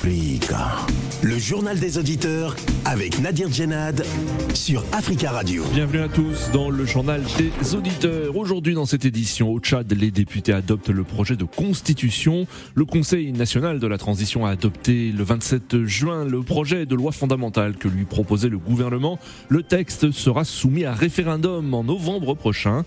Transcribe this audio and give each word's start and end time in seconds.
Freega 0.00 0.99
Le 1.22 1.38
journal 1.38 1.78
des 1.78 1.98
auditeurs 1.98 2.56
avec 2.86 3.20
Nadir 3.20 3.52
Djenad 3.52 4.06
sur 4.54 4.82
Africa 4.90 5.30
Radio. 5.30 5.64
Bienvenue 5.74 6.00
à 6.00 6.08
tous 6.08 6.50
dans 6.50 6.70
le 6.70 6.86
journal 6.86 7.22
des 7.36 7.74
auditeurs. 7.74 8.34
Aujourd'hui 8.34 8.72
dans 8.72 8.86
cette 8.86 9.04
édition, 9.04 9.52
au 9.52 9.60
Tchad, 9.60 9.92
les 9.92 10.10
députés 10.10 10.54
adoptent 10.54 10.88
le 10.88 11.04
projet 11.04 11.36
de 11.36 11.44
constitution. 11.44 12.46
Le 12.74 12.86
Conseil 12.86 13.32
national 13.32 13.80
de 13.80 13.86
la 13.86 13.98
transition 13.98 14.46
a 14.46 14.50
adopté 14.50 15.12
le 15.12 15.22
27 15.22 15.84
juin 15.84 16.24
le 16.24 16.42
projet 16.42 16.86
de 16.86 16.94
loi 16.94 17.12
fondamentale 17.12 17.76
que 17.76 17.88
lui 17.88 18.06
proposait 18.06 18.48
le 18.48 18.58
gouvernement. 18.58 19.18
Le 19.50 19.62
texte 19.62 20.12
sera 20.12 20.44
soumis 20.44 20.86
à 20.86 20.94
référendum 20.94 21.74
en 21.74 21.84
novembre 21.84 22.34
prochain. 22.34 22.84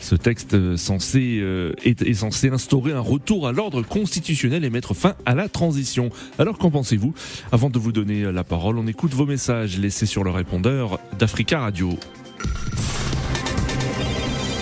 Ce 0.00 0.14
texte 0.14 0.76
censé, 0.76 1.38
euh, 1.40 1.72
est, 1.84 2.14
censé 2.14 2.48
instaurer 2.48 2.92
un 2.92 3.00
retour 3.00 3.46
à 3.46 3.52
l'ordre 3.52 3.82
constitutionnel 3.82 4.64
et 4.64 4.70
mettre 4.70 4.94
fin 4.94 5.14
à 5.26 5.34
la 5.34 5.48
transition. 5.48 6.10
Alors 6.38 6.58
qu'en 6.58 6.70
pensez-vous? 6.70 7.14
Avant 7.52 7.70
de 7.72 7.78
vous 7.78 7.92
donner 7.92 8.30
la 8.30 8.44
parole, 8.44 8.78
on 8.78 8.86
écoute 8.86 9.14
vos 9.14 9.24
messages 9.24 9.78
laissés 9.78 10.06
sur 10.06 10.24
le 10.24 10.30
répondeur 10.30 10.98
d'Africa 11.18 11.60
Radio. 11.60 11.90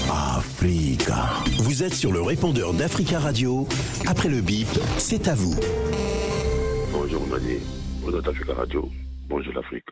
Africa. 0.08 1.28
Vous 1.64 1.82
êtes 1.82 1.92
sur 1.92 2.12
le 2.12 2.22
répondeur 2.22 2.72
d'Africa 2.72 3.18
Radio. 3.18 3.66
Après 4.06 4.28
le 4.28 4.40
bip, 4.40 4.68
c'est 4.96 5.26
à 5.28 5.34
vous. 5.34 5.58
Bonjour 6.92 7.26
Mani, 7.26 7.58
bonjour 8.02 8.22
d'Africa 8.22 8.54
Radio, 8.54 8.88
bonjour 9.28 9.52
l'Afrique. 9.54 9.88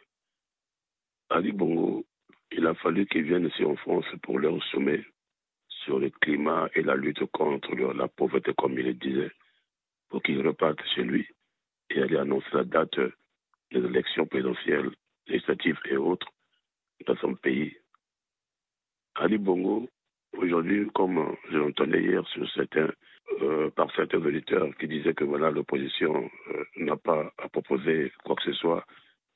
Ali 1.30 1.52
Bongo, 1.52 2.04
il 2.52 2.66
a 2.66 2.74
fallu 2.74 3.06
qu'il 3.06 3.24
vienne 3.24 3.46
ici 3.46 3.64
en 3.64 3.76
France 3.76 4.06
pour 4.22 4.38
leur 4.38 4.62
sommet 4.70 5.04
sur 5.84 5.98
le 5.98 6.10
climat 6.20 6.68
et 6.74 6.82
la 6.82 6.94
lutte 6.94 7.24
contre 7.32 7.74
la 7.74 8.06
pauvreté, 8.06 8.52
comme 8.56 8.78
il 8.78 8.86
le 8.86 8.94
disait, 8.94 9.32
pour 10.08 10.22
qu'il 10.22 10.46
reparte 10.46 10.78
chez 10.94 11.02
lui 11.02 11.26
et 11.98 12.02
aller 12.02 12.16
annoncer 12.16 12.48
la 12.52 12.64
date 12.64 12.98
des 13.72 13.80
élections 13.80 14.26
présidentielles, 14.26 14.90
législatives 15.26 15.78
et 15.90 15.96
autres 15.96 16.28
dans 17.06 17.16
son 17.16 17.34
pays. 17.34 17.76
Ali 19.16 19.38
Bongo, 19.38 19.88
aujourd'hui, 20.36 20.88
comme 20.94 21.36
je 21.50 21.58
l'entendais 21.58 22.02
hier 22.02 22.22
euh, 23.42 23.70
par 23.70 23.94
certains 23.94 24.18
auditeurs 24.18 24.68
qui 24.78 24.88
disaient 24.88 25.14
que 25.14 25.24
voilà, 25.24 25.50
l'opposition 25.50 26.30
euh, 26.50 26.64
n'a 26.76 26.96
pas 26.96 27.32
à 27.38 27.48
proposer 27.48 28.12
quoi 28.24 28.36
que 28.36 28.44
ce 28.44 28.52
soit 28.52 28.84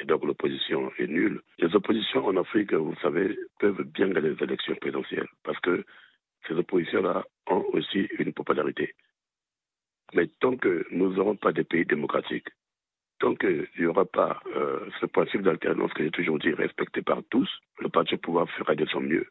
et 0.00 0.04
donc 0.04 0.24
l'opposition 0.24 0.90
est 0.98 1.06
nulle. 1.06 1.40
Les 1.58 1.74
oppositions 1.76 2.26
en 2.26 2.36
Afrique, 2.36 2.72
vous 2.72 2.96
savez, 3.02 3.38
peuvent 3.60 3.82
bien 3.82 4.08
gagner 4.08 4.30
les 4.30 4.42
élections 4.42 4.74
présidentielles 4.76 5.28
parce 5.44 5.58
que 5.60 5.84
ces 6.48 6.54
oppositions-là 6.54 7.24
ont 7.48 7.64
aussi 7.72 8.08
une 8.18 8.32
popularité. 8.32 8.94
Mais 10.12 10.26
tant 10.40 10.56
que 10.56 10.86
nous 10.90 11.14
n'aurons 11.14 11.36
pas 11.36 11.52
des 11.52 11.64
pays 11.64 11.86
démocratiques, 11.86 12.48
tant 13.18 13.34
qu'il 13.34 13.66
n'y 13.78 13.86
aura 13.86 14.04
pas 14.04 14.40
euh, 14.56 14.88
ce 15.00 15.06
principe 15.06 15.42
d'alternance 15.42 15.92
que 15.94 16.04
j'ai 16.04 16.10
toujours 16.10 16.38
dit 16.38 16.52
respecté 16.52 17.02
par 17.02 17.22
tous, 17.30 17.48
le 17.78 17.88
parti 17.88 18.14
au 18.14 18.18
pouvoir 18.18 18.50
fera 18.50 18.74
de 18.74 18.84
son 18.86 19.00
mieux 19.00 19.26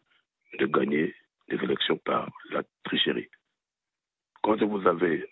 de 0.58 0.66
gagner 0.66 1.14
des 1.50 1.58
élections 1.64 1.98
par 1.98 2.30
la 2.52 2.64
tricherie. 2.84 3.30
Quand 4.42 4.62
vous 4.64 4.88
avez 4.88 5.28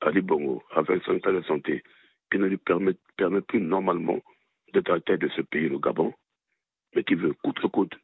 Ali 0.00 0.20
Bongo 0.20 0.62
avec 0.70 1.02
son 1.04 1.14
état 1.14 1.32
de 1.32 1.42
santé 1.42 1.82
qui 2.30 2.38
ne 2.38 2.46
lui 2.46 2.58
permet, 2.58 2.94
plus 3.42 3.60
normalement 3.60 4.20
d'être 4.72 4.90
à 4.90 4.94
la 4.94 5.00
tête 5.00 5.20
de 5.20 5.28
ce 5.28 5.42
pays, 5.42 5.68
le 5.68 5.78
Gabon, 5.78 6.14
mais 6.94 7.02
qui 7.04 7.14
veut 7.14 7.32
coûte 7.42 7.58
que 7.58 7.66
coûte 7.66 7.94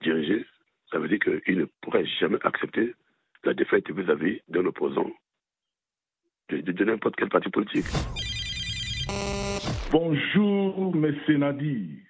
diriger, 0.00 0.46
ça 0.90 0.98
veut 0.98 1.08
dire 1.08 1.18
qu'il 1.18 1.58
ne 1.58 1.66
pourrait 1.82 2.06
jamais 2.06 2.38
accepter 2.42 2.94
la 3.44 3.54
défaite 3.54 3.90
vis-à-vis 3.90 4.40
d'un 4.48 4.64
opposant 4.66 5.10
de, 6.48 6.84
n'importe 6.84 7.16
quel 7.16 7.28
parti 7.28 7.50
politique. 7.50 7.86
Bonjour, 9.90 10.94
mes 10.94 11.14
Nadi. 11.36 12.00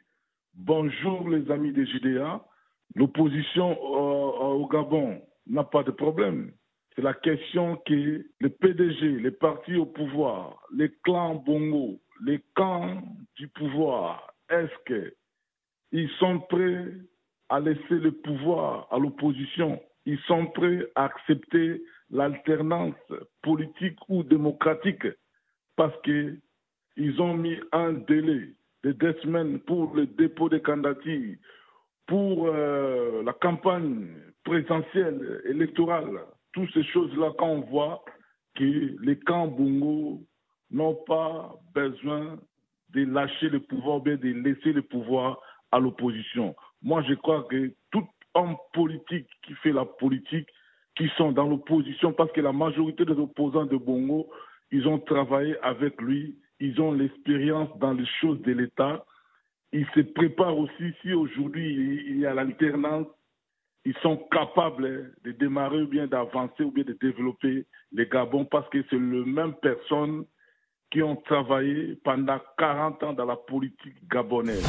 Bonjour, 0.55 1.29
les 1.29 1.51
amis 1.51 1.73
des 1.73 1.87
JDA. 1.87 2.45
L'opposition 2.95 3.81
au, 3.81 4.63
au 4.63 4.69
Gabon 4.69 5.21
n'a 5.47 5.65
pas 5.65 5.83
de 5.83 5.91
problème. 5.91 6.53
C'est 6.95 7.03
la 7.03 7.15
question 7.15 7.77
que 7.87 8.27
le 8.41 8.49
PDG, 8.49 9.21
les 9.21 9.31
partis 9.31 9.77
au 9.77 9.87
pouvoir, 9.87 10.63
les 10.75 10.91
clans 11.05 11.37
Bongo, 11.37 12.01
les 12.25 12.43
camps 12.55 13.03
du 13.37 13.47
pouvoir, 13.49 14.35
est-ce 14.51 15.13
qu'ils 15.93 16.11
sont 16.19 16.41
prêts 16.41 16.87
à 17.49 17.61
laisser 17.61 17.81
le 17.91 18.11
pouvoir 18.11 18.89
à 18.91 18.99
l'opposition? 18.99 19.81
Ils 20.07 20.19
sont 20.27 20.47
prêts 20.47 20.87
à 20.97 21.05
accepter 21.05 21.83
l'alternance 22.11 22.95
politique 23.43 23.99
ou 24.09 24.23
démocratique 24.23 25.07
parce 25.77 25.95
qu'ils 26.03 27.21
ont 27.21 27.35
mis 27.35 27.57
un 27.73 27.93
délai 27.93 28.55
de 28.85 28.93
deux 28.93 29.15
semaines 29.23 29.59
pour 29.61 29.95
le 29.95 30.07
dépôt 30.07 30.49
des 30.49 30.61
candidatures, 30.61 31.37
pour 32.07 32.49
euh, 32.49 33.23
la 33.23 33.33
campagne 33.33 34.09
présidentielle, 34.45 35.43
électorale. 35.45 36.21
Toutes 36.53 36.73
ces 36.73 36.85
choses-là, 36.85 37.33
quand 37.39 37.49
on 37.49 37.61
voit 37.61 38.05
que 38.55 38.97
les 39.05 39.19
camps 39.19 39.47
Bongo 39.47 40.23
n'ont 40.71 40.99
pas 41.07 41.55
besoin 41.75 42.39
de 42.91 43.05
lâcher 43.05 43.51
le 43.51 43.61
pouvoir, 43.61 44.01
bien 44.01 44.17
de 44.17 44.29
laisser 44.29 44.73
le 44.73 44.83
pouvoir 44.83 45.41
à 45.71 45.79
l'opposition. 45.79 46.57
Moi, 46.83 47.03
je 47.09 47.15
crois 47.15 47.45
que 47.45 47.73
tout 47.91 48.07
homme 48.35 48.57
politique 48.73 49.29
qui 49.43 49.55
fait 49.55 49.73
la 49.73 49.85
politique, 49.85 50.49
qui 50.99 51.09
sont 51.17 51.31
dans 51.31 51.47
l'opposition, 51.47 52.13
parce 52.13 52.33
que 52.33 52.41
la 52.41 52.53
majorité 52.53 53.05
des 53.05 53.13
opposants 53.13 53.65
de 53.65 53.77
Bongo, 53.77 54.29
ils 54.73 54.87
ont 54.89 54.99
travaillé 54.99 55.57
avec 55.63 56.01
lui, 56.03 56.37
ils 56.61 56.79
ont 56.81 56.93
l'expérience 56.93 57.71
dans 57.79 57.93
les 57.93 58.07
choses 58.21 58.43
de 58.43 58.53
l'État. 58.53 59.05
Ils 59.73 59.87
se 59.95 60.01
préparent 60.01 60.59
aussi, 60.59 60.93
si 61.01 61.13
aujourd'hui 61.13 62.03
il 62.09 62.19
y 62.19 62.27
a 62.27 62.35
l'alternance, 62.35 63.07
ils 63.85 63.97
sont 64.03 64.17
capables 64.31 65.15
de 65.25 65.31
démarrer 65.33 65.83
ou 65.83 65.87
bien 65.87 66.09
d'avancer 66.09 66.65
ou 66.65 66.73
bien 66.73 66.85
de 66.85 66.97
développer 67.01 67.65
les 67.93 68.07
Gabon 68.07 68.45
parce 68.45 68.69
que 68.71 68.85
c'est 68.91 68.99
les 68.99 69.25
mêmes 69.25 69.55
personnes 69.63 70.25
qui 70.91 71.03
ont 71.03 71.17
travaillé 71.17 71.97
pendant 72.03 72.41
40 72.59 73.03
ans 73.05 73.13
dans 73.13 73.25
la 73.25 73.37
politique 73.37 73.97
gabonaise. 74.11 74.67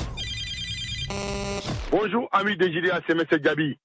Bonjour 1.91 2.29
amis 2.31 2.55
de 2.55 2.67
JDA, 2.67 3.01
c'est 3.07 3.13
M. 3.13 3.23
Gabi. 3.41 3.79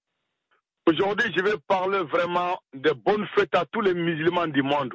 Aujourd'hui, 0.87 1.33
je 1.35 1.43
vais 1.43 1.57
parler 1.67 2.01
vraiment 2.01 2.61
de 2.75 2.91
bonnes 2.91 3.27
fêtes 3.35 3.55
à 3.55 3.65
tous 3.73 3.81
les 3.81 3.95
musulmans 3.95 4.47
du 4.47 4.63
monde. 4.63 4.93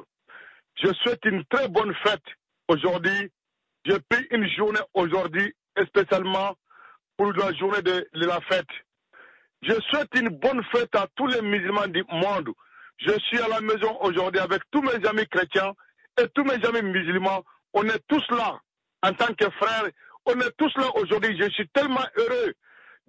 Je 0.80 0.92
souhaite 0.92 1.24
une 1.24 1.44
très 1.46 1.66
bonne 1.68 1.92
fête 2.04 2.22
aujourd'hui. 2.68 3.28
J'ai 3.84 3.98
pris 4.08 4.24
une 4.30 4.48
journée 4.50 4.78
aujourd'hui, 4.94 5.52
spécialement 5.88 6.54
pour 7.16 7.32
la 7.32 7.52
journée 7.54 7.82
de, 7.82 8.06
de, 8.14 8.24
la 8.24 8.40
fête. 8.42 8.68
Je 9.62 9.72
souhaite 9.88 10.14
une 10.14 10.28
bonne 10.28 10.62
fête 10.72 10.94
à 10.94 11.08
tous 11.16 11.26
les 11.26 11.42
musulmans 11.42 11.88
du 11.88 12.04
monde. 12.08 12.50
Je 12.98 13.18
suis 13.26 13.40
à 13.40 13.48
la 13.48 13.60
maison 13.60 13.98
aujourd'hui 14.00 14.40
avec 14.40 14.62
tous 14.70 14.82
mes 14.82 15.04
amis 15.08 15.26
chrétiens 15.26 15.72
et 16.22 16.28
tous 16.36 16.44
mes 16.44 16.64
amis 16.66 16.82
musulmans. 16.82 17.42
On 17.74 17.82
est 17.88 18.02
tous 18.06 18.24
là 18.30 18.60
en 19.02 19.12
tant 19.12 19.34
que 19.34 19.50
frères. 19.50 19.90
On 20.26 20.38
est 20.38 20.56
tous 20.56 20.72
là 20.76 20.86
aujourd'hui. 20.94 21.36
Je 21.36 21.50
suis 21.50 21.68
tellement 21.70 22.06
heureux 22.16 22.54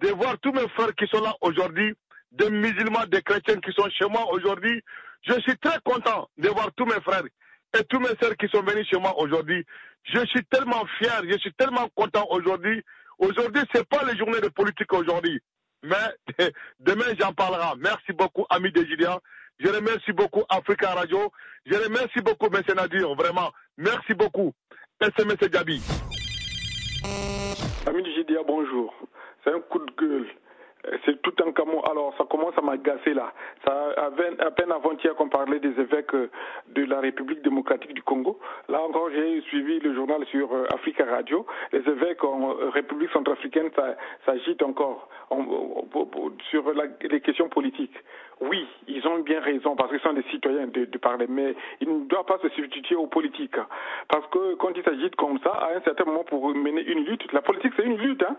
de 0.00 0.08
voir 0.08 0.36
tous 0.40 0.52
mes 0.52 0.68
frères 0.70 0.94
qui 0.96 1.06
sont 1.06 1.22
là 1.22 1.32
aujourd'hui, 1.42 1.94
des 2.32 2.50
musulmans, 2.50 3.06
des 3.08 3.22
chrétiens 3.22 3.60
qui 3.60 3.72
sont 3.72 3.88
chez 3.90 4.06
moi 4.06 4.32
aujourd'hui. 4.32 4.82
Je 5.22 5.34
suis 5.40 5.56
très 5.58 5.78
content 5.84 6.28
de 6.38 6.48
voir 6.48 6.70
tous 6.76 6.86
mes 6.86 7.00
frères 7.02 7.24
et 7.78 7.84
tous 7.84 8.00
mes 8.00 8.14
sœurs 8.20 8.36
qui 8.38 8.48
sont 8.48 8.62
venus 8.62 8.86
chez 8.88 8.98
moi 8.98 9.14
aujourd'hui. 9.18 9.64
Je 10.04 10.24
suis 10.26 10.44
tellement 10.46 10.84
fier, 10.98 11.22
je 11.30 11.38
suis 11.38 11.52
tellement 11.54 11.88
content 11.94 12.26
aujourd'hui. 12.30 12.82
Aujourd'hui, 13.18 13.62
c'est 13.72 13.86
pas 13.88 14.04
les 14.04 14.16
journées 14.18 14.40
de 14.40 14.48
politique 14.48 14.92
aujourd'hui, 14.92 15.40
mais 15.82 16.36
demain 16.80 17.14
j'en 17.20 17.32
parlerai. 17.32 17.76
Merci 17.78 18.12
beaucoup, 18.12 18.44
amis 18.50 18.72
de 18.72 18.84
Julien. 18.84 19.18
Je 19.60 19.68
remercie 19.68 20.12
beaucoup 20.12 20.42
Africa 20.48 20.90
Radio. 20.90 21.30
Je 21.66 21.74
remercie 21.74 22.20
beaucoup 22.20 22.46
M. 22.46 22.62
Nadir, 22.74 23.14
vraiment. 23.14 23.52
Merci 23.76 24.14
beaucoup. 24.14 24.52
M. 25.00 25.10
Gabi. 25.50 25.80
Amis 27.86 28.02
du 28.02 28.10
JDA, 28.12 28.42
bonjour. 28.46 28.92
C'est 29.44 29.52
un 29.52 29.60
coup 29.60 29.78
de 29.78 29.92
gueule. 30.00 30.26
C'est 31.04 31.22
tout 31.22 31.34
un 31.46 31.52
camo. 31.52 31.80
Alors, 31.88 32.12
ça 32.18 32.24
commence 32.28 32.58
à 32.58 32.60
m'agacer 32.60 33.14
là. 33.14 33.32
Ça, 33.64 33.94
à 33.96 34.50
peine 34.50 34.72
avant-hier 34.72 35.14
qu'on 35.14 35.28
parlait 35.28 35.60
des 35.60 35.80
évêques 35.80 36.14
de 36.14 36.84
la 36.84 37.00
République 37.00 37.42
démocratique 37.42 37.94
du 37.94 38.02
Congo. 38.02 38.38
Là 38.68 38.82
encore, 38.82 39.08
j'ai 39.10 39.40
suivi 39.42 39.78
le 39.78 39.94
journal 39.94 40.24
sur 40.26 40.48
Africa 40.74 41.04
Radio. 41.04 41.46
Les 41.72 41.80
évêques 41.80 42.24
en 42.24 42.54
République 42.70 43.10
centrafricaine 43.10 43.70
s'agitent 44.26 44.62
encore 44.62 45.08
en, 45.30 45.44
sur 46.50 46.72
la, 46.74 46.84
les 47.02 47.20
questions 47.20 47.48
politiques. 47.48 47.96
Oui, 48.42 48.66
ils 48.88 49.06
ont 49.06 49.20
bien 49.20 49.40
raison 49.40 49.76
parce 49.76 49.90
qu'ils 49.90 50.00
sont 50.00 50.12
des 50.12 50.24
citoyens 50.24 50.66
de, 50.66 50.84
parler, 50.98 51.26
mais 51.28 51.54
ils 51.80 51.88
ne 51.88 52.06
doivent 52.06 52.24
pas 52.24 52.38
se 52.42 52.48
substituer 52.50 52.96
aux 52.96 53.06
politiques. 53.06 53.56
Parce 54.08 54.26
que 54.28 54.54
quand 54.54 54.70
il 54.76 54.82
s'agit 54.82 55.10
comme 55.12 55.38
ça, 55.44 55.50
à 55.50 55.76
un 55.76 55.80
certain 55.82 56.04
moment, 56.04 56.24
pour 56.24 56.48
mener 56.54 56.82
une 56.82 57.04
lutte, 57.04 57.32
la 57.32 57.40
politique 57.40 57.72
c'est 57.76 57.84
une 57.84 57.98
lutte. 57.98 58.22
Hein. 58.22 58.36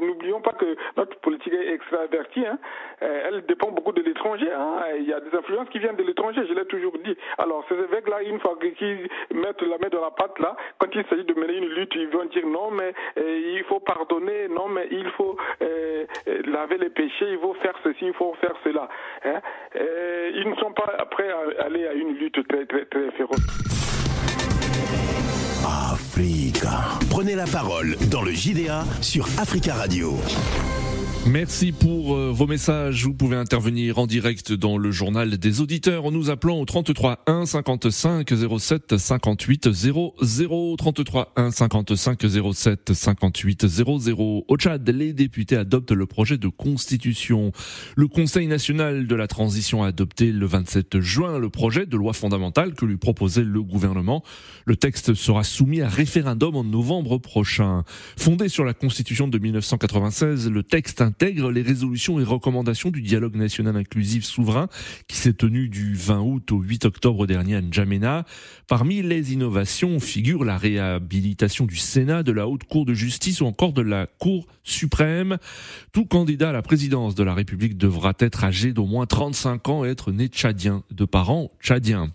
N'oublions 0.00 0.40
pas 0.40 0.52
que 0.52 0.76
notre 0.96 1.16
politique 1.20 1.52
est 1.52 1.72
extravertie. 1.72 2.46
Hein. 2.46 2.58
Euh, 3.02 3.28
elle 3.28 3.46
dépend 3.46 3.70
beaucoup 3.70 3.92
de 3.92 4.02
l'étranger. 4.02 4.50
Hein. 4.52 4.82
Il 4.98 5.08
y 5.08 5.12
a 5.12 5.20
des 5.20 5.34
influences 5.36 5.68
qui 5.68 5.78
viennent 5.78 5.96
de 5.96 6.02
l'étranger, 6.02 6.42
je 6.48 6.54
l'ai 6.54 6.66
toujours 6.66 6.96
dit. 7.04 7.16
Alors 7.38 7.64
ces 7.68 7.76
évêques-là, 7.76 8.22
une 8.22 8.40
fois 8.40 8.56
qu'ils 8.60 9.08
mettent 9.34 9.62
la 9.62 9.78
main 9.78 9.88
dans 9.90 10.00
la 10.00 10.10
pâte, 10.10 10.38
là, 10.40 10.56
quand 10.78 10.88
il 10.94 11.04
s'agit 11.06 11.24
de 11.24 11.34
mener 11.34 11.56
une 11.58 11.68
lutte, 11.68 11.94
ils 11.94 12.08
vont 12.08 12.24
dire 12.24 12.46
non, 12.46 12.70
mais 12.70 12.92
euh, 13.18 13.54
il 13.56 13.64
faut 13.64 13.80
pardonner, 13.80 14.48
non, 14.48 14.68
mais 14.68 14.88
il 14.90 15.08
faut 15.10 15.36
euh, 15.62 16.06
laver 16.46 16.78
les 16.78 16.90
péchés, 16.90 17.30
il 17.30 17.38
faut 17.38 17.54
faire 17.54 17.74
ceci, 17.84 18.06
il 18.06 18.14
faut 18.14 18.34
faire 18.40 18.54
cela. 18.64 18.88
Hein. 19.28 19.40
ils 19.74 20.48
ne 20.48 20.56
sont 20.56 20.72
pas 20.72 21.04
prêts 21.10 21.30
à 21.30 21.64
aller 21.64 21.86
à 21.86 21.92
une 21.92 22.14
lutte 22.14 22.46
très, 22.48 22.66
très, 22.66 22.84
très 22.86 23.10
féroce. 23.12 23.38
Africa. 25.92 26.98
Prenez 27.10 27.34
la 27.34 27.46
parole 27.46 27.96
dans 28.10 28.22
le 28.22 28.32
JDA 28.32 28.84
sur 29.00 29.26
Africa 29.38 29.74
Radio. 29.74 30.14
Merci 31.30 31.72
pour 31.72 32.16
euh, 32.16 32.30
vos 32.32 32.46
messages. 32.46 33.04
Vous 33.04 33.12
pouvez 33.12 33.36
intervenir 33.36 33.98
en 33.98 34.06
direct 34.06 34.50
dans 34.54 34.78
le 34.78 34.90
journal 34.90 35.36
des 35.36 35.60
auditeurs 35.60 36.06
en 36.06 36.10
nous 36.10 36.30
appelant 36.30 36.58
au 36.58 36.64
33 36.64 37.22
1 37.26 37.44
55 37.44 38.32
07 38.58 38.96
58 38.96 39.70
00 39.70 40.76
33 40.78 41.32
1 41.36 41.50
55 41.50 42.24
07 42.54 42.94
58 42.94 43.66
00. 43.68 44.44
Au 44.48 44.56
Tchad, 44.56 44.88
les 44.88 45.12
députés 45.12 45.56
adoptent 45.56 45.92
le 45.92 46.06
projet 46.06 46.38
de 46.38 46.48
constitution. 46.48 47.52
Le 47.94 48.08
Conseil 48.08 48.46
national 48.46 49.06
de 49.06 49.14
la 49.14 49.26
transition 49.26 49.82
a 49.82 49.88
adopté 49.88 50.32
le 50.32 50.46
27 50.46 51.00
juin 51.00 51.38
le 51.38 51.50
projet 51.50 51.84
de 51.84 51.96
loi 51.98 52.14
fondamentale 52.14 52.72
que 52.72 52.86
lui 52.86 52.96
proposait 52.96 53.44
le 53.44 53.62
gouvernement. 53.62 54.22
Le 54.64 54.76
texte 54.76 55.12
sera 55.12 55.44
soumis 55.44 55.82
à 55.82 55.88
référendum 55.88 56.56
en 56.56 56.64
novembre 56.64 57.18
prochain. 57.18 57.84
Fondé 58.16 58.48
sur 58.48 58.64
la 58.64 58.72
constitution 58.72 59.28
de 59.28 59.38
1996, 59.38 60.50
le 60.50 60.62
texte 60.62 61.02
intègre 61.18 61.50
les 61.50 61.62
résolutions 61.62 62.20
et 62.20 62.22
recommandations 62.22 62.90
du 62.90 63.02
dialogue 63.02 63.34
national 63.34 63.76
inclusif 63.76 64.24
souverain 64.24 64.68
qui 65.08 65.16
s'est 65.16 65.32
tenu 65.32 65.68
du 65.68 65.94
20 65.94 66.20
août 66.20 66.52
au 66.52 66.60
8 66.60 66.84
octobre 66.84 67.26
dernier 67.26 67.56
à 67.56 67.60
N'Djamena. 67.60 68.24
Parmi 68.68 69.02
les 69.02 69.32
innovations 69.32 69.98
figure 69.98 70.44
la 70.44 70.56
réhabilitation 70.56 71.66
du 71.66 71.74
Sénat, 71.74 72.22
de 72.22 72.30
la 72.30 72.46
Haute 72.46 72.62
Cour 72.62 72.86
de 72.86 72.94
justice 72.94 73.40
ou 73.40 73.46
encore 73.46 73.72
de 73.72 73.82
la 73.82 74.06
Cour 74.06 74.46
suprême. 74.62 75.38
Tout 75.92 76.06
candidat 76.06 76.50
à 76.50 76.52
la 76.52 76.62
présidence 76.62 77.16
de 77.16 77.24
la 77.24 77.34
République 77.34 77.76
devra 77.76 78.12
être 78.20 78.44
âgé 78.44 78.72
d'au 78.72 78.86
moins 78.86 79.06
35 79.06 79.68
ans 79.70 79.84
et 79.84 79.88
être 79.88 80.12
né 80.12 80.28
tchadien, 80.28 80.84
de 80.92 81.04
parents 81.04 81.50
tchadiens. 81.60 82.12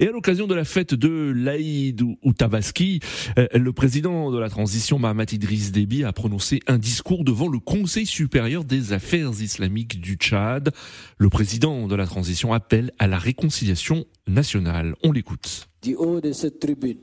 Et 0.00 0.08
à 0.08 0.12
l'occasion 0.12 0.46
de 0.46 0.54
la 0.54 0.64
fête 0.64 0.94
de 0.94 1.30
l'Aïd 1.36 2.00
ou 2.00 2.32
Tabaski, 2.32 3.00
euh, 3.38 3.46
le 3.52 3.70
président 3.74 4.30
de 4.30 4.38
la 4.38 4.48
transition 4.48 4.98
Mahamat 4.98 5.26
Idriss 5.32 5.72
Déby 5.72 6.04
a 6.04 6.12
prononcé 6.14 6.60
un 6.66 6.78
discours 6.78 7.22
devant 7.22 7.48
le 7.48 7.58
Conseil 7.58 8.06
supérieur 8.06 8.64
des 8.64 8.94
affaires 8.94 9.30
islamiques 9.42 10.00
du 10.00 10.14
Tchad. 10.14 10.70
Le 11.18 11.28
président 11.28 11.86
de 11.86 11.94
la 11.94 12.06
transition 12.06 12.54
appelle 12.54 12.92
à 12.98 13.08
la 13.08 13.18
réconciliation 13.18 14.06
nationale. 14.26 14.94
On 15.04 15.12
l'écoute. 15.12 15.68
Du 15.82 15.94
haut 15.96 16.22
de 16.22 16.32
cette 16.32 16.60
tribune, 16.60 17.00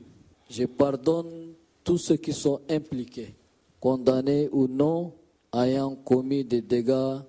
je 0.50 0.64
pardonne 0.64 1.52
tous 1.84 1.98
ceux 1.98 2.16
qui 2.16 2.32
sont 2.32 2.60
impliqués, 2.68 3.36
condamnés 3.78 4.48
ou 4.50 4.66
non, 4.66 5.14
ayant 5.54 5.94
commis 5.94 6.44
des 6.44 6.62
dégâts 6.62 7.20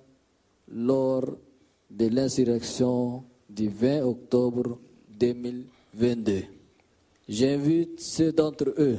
lors 0.68 1.36
de 1.90 2.08
l'insurrection 2.08 3.22
du 3.48 3.68
20 3.68 4.02
octobre 4.02 4.80
2022. 5.20 6.44
J'invite 7.28 8.00
ceux 8.00 8.32
d'entre 8.32 8.74
eux 8.78 8.98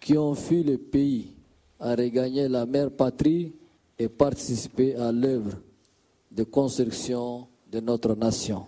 qui 0.00 0.16
ont 0.16 0.34
fui 0.34 0.62
le 0.62 0.78
pays 0.78 1.32
à 1.78 1.94
regagner 1.94 2.48
la 2.48 2.64
mère 2.64 2.90
patrie 2.90 3.52
et 3.98 4.08
participer 4.08 4.94
à 4.94 5.10
l'œuvre 5.10 5.58
de 6.30 6.44
construction 6.44 7.48
de 7.70 7.80
notre 7.80 8.14
nation. 8.14 8.64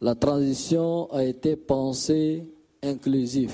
La 0.00 0.14
transition 0.14 1.12
a 1.12 1.24
été 1.24 1.56
pensée 1.56 2.48
inclusive 2.82 3.52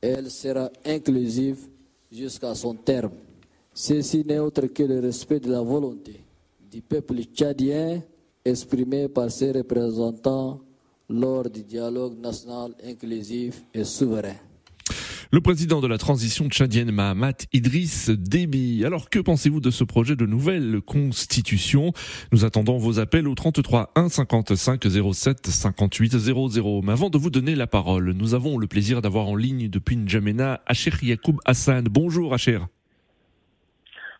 et 0.00 0.08
elle 0.08 0.30
sera 0.30 0.70
inclusive 0.86 1.58
jusqu'à 2.10 2.54
son 2.54 2.74
terme. 2.74 3.12
Ceci 3.74 4.24
n'est 4.24 4.38
autre 4.38 4.66
que 4.66 4.84
le 4.84 5.00
respect 5.00 5.40
de 5.40 5.50
la 5.50 5.60
volonté 5.60 6.20
du 6.70 6.80
peuple 6.80 7.22
tchadien 7.24 8.02
exprimé 8.44 9.08
par 9.08 9.30
ses 9.30 9.52
représentants 9.52 10.60
lors 11.12 11.48
du 11.48 11.62
dialogue 11.62 12.18
national 12.18 12.72
inclusif 12.84 13.62
et 13.74 13.84
souverain. 13.84 14.36
Le 15.34 15.40
président 15.40 15.80
de 15.80 15.86
la 15.86 15.96
transition 15.96 16.48
tchadienne 16.50 16.90
Mahamat 16.90 17.46
Idriss 17.54 18.10
Déby. 18.10 18.84
Alors 18.84 19.08
que 19.08 19.18
pensez-vous 19.18 19.60
de 19.60 19.70
ce 19.70 19.82
projet 19.82 20.14
de 20.14 20.26
nouvelle 20.26 20.82
constitution? 20.82 21.92
Nous 22.32 22.44
attendons 22.44 22.76
vos 22.76 22.98
appels 22.98 23.26
au 23.26 23.34
33 23.34 23.92
1 23.94 24.10
55 24.10 24.84
07 25.14 25.46
58 25.46 26.18
00. 26.18 26.82
Mais 26.82 26.92
avant 26.92 27.08
de 27.08 27.16
vous 27.16 27.30
donner 27.30 27.54
la 27.54 27.66
parole, 27.66 28.12
nous 28.12 28.34
avons 28.34 28.58
le 28.58 28.66
plaisir 28.66 29.00
d'avoir 29.00 29.28
en 29.28 29.36
ligne 29.36 29.70
depuis 29.70 29.96
N'Djamena 29.96 30.60
Acher 30.66 30.92
Yacoub 31.00 31.38
Hassan. 31.46 31.84
Bonjour 31.84 32.34
Acher. 32.34 32.58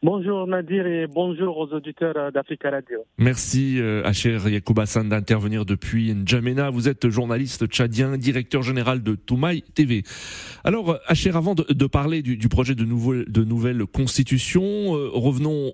Bonjour 0.04 0.48
Nadir 0.48 0.84
et 0.84 1.06
bonjour 1.06 1.58
aux 1.58 1.72
auditeurs 1.72 2.32
d'Africa 2.32 2.70
Radio. 2.70 3.04
Merci 3.18 3.78
euh, 3.78 4.02
Acher 4.04 4.36
d'intervenir 5.04 5.64
depuis 5.64 6.12
N'Djamena. 6.12 6.70
Vous 6.70 6.88
êtes 6.88 7.08
journaliste 7.08 7.68
tchadien, 7.68 8.18
directeur 8.18 8.64
général 8.64 9.04
de 9.04 9.14
Toumaï 9.14 9.62
TV. 9.62 10.02
Alors 10.64 10.98
Acher, 11.06 11.30
avant 11.36 11.54
de, 11.54 11.86
parler 11.86 12.22
du, 12.22 12.48
projet 12.48 12.74
de, 12.74 13.44
nouvelle 13.44 13.86
constitution, 13.86 14.64
euh, 14.64 15.08
revenons 15.12 15.72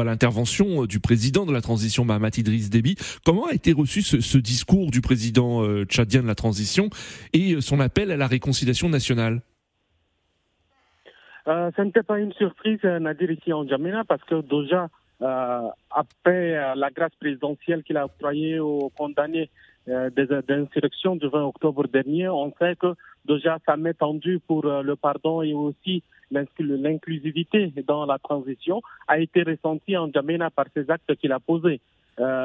à 0.00 0.04
l'intervention 0.04 0.86
du 0.86 0.98
président 0.98 1.44
de 1.44 1.52
la 1.52 1.60
transition 1.60 2.06
Mahamat 2.06 2.38
Idriss 2.38 2.70
Déby. 2.70 2.96
Comment 3.26 3.44
a 3.44 3.52
été 3.52 3.72
reçu 3.72 4.00
ce, 4.00 4.38
discours 4.38 4.90
du 4.90 5.02
président 5.02 5.62
euh, 5.64 5.84
tchadien 5.84 6.22
de 6.22 6.26
la 6.26 6.34
transition 6.34 6.88
et 7.34 7.60
son 7.60 7.78
appel 7.78 8.10
à 8.10 8.16
la 8.16 8.26
réconciliation 8.26 8.88
nationale? 8.88 9.42
Euh, 11.48 11.70
ce 11.76 11.82
n'était 11.82 12.02
pas 12.02 12.18
une 12.18 12.32
surprise, 12.34 12.80
euh, 12.84 12.98
Nadir, 12.98 13.30
ici 13.30 13.52
en 13.52 13.66
Djamena, 13.66 14.04
parce 14.04 14.22
que 14.24 14.40
déjà, 14.42 14.88
euh, 15.22 15.68
après 15.90 16.56
euh, 16.56 16.74
la 16.74 16.90
grâce 16.90 17.14
présidentielle 17.18 17.82
qu'il 17.82 17.96
a 17.96 18.04
octroyée 18.04 18.58
aux 18.58 18.90
condamnés 18.96 19.50
des, 19.86 20.28
insurrections 20.50 21.16
du 21.16 21.26
20 21.26 21.42
octobre 21.46 21.88
dernier, 21.88 22.28
on 22.28 22.52
sait 22.58 22.76
que 22.76 22.94
déjà 23.24 23.58
sa 23.66 23.76
main 23.76 23.92
tendue 23.92 24.38
pour 24.38 24.64
le 24.64 24.94
pardon 24.94 25.42
et 25.42 25.52
aussi 25.52 26.04
l'inclusivité 26.30 27.72
dans 27.88 28.04
la 28.04 28.18
transition 28.18 28.82
a 29.08 29.18
été 29.18 29.42
ressentie 29.42 29.96
en 29.96 30.08
Djamena 30.12 30.50
par 30.50 30.66
ces 30.74 30.88
actes 30.90 31.16
qu'il 31.16 31.32
a 31.32 31.40
posés. 31.40 31.80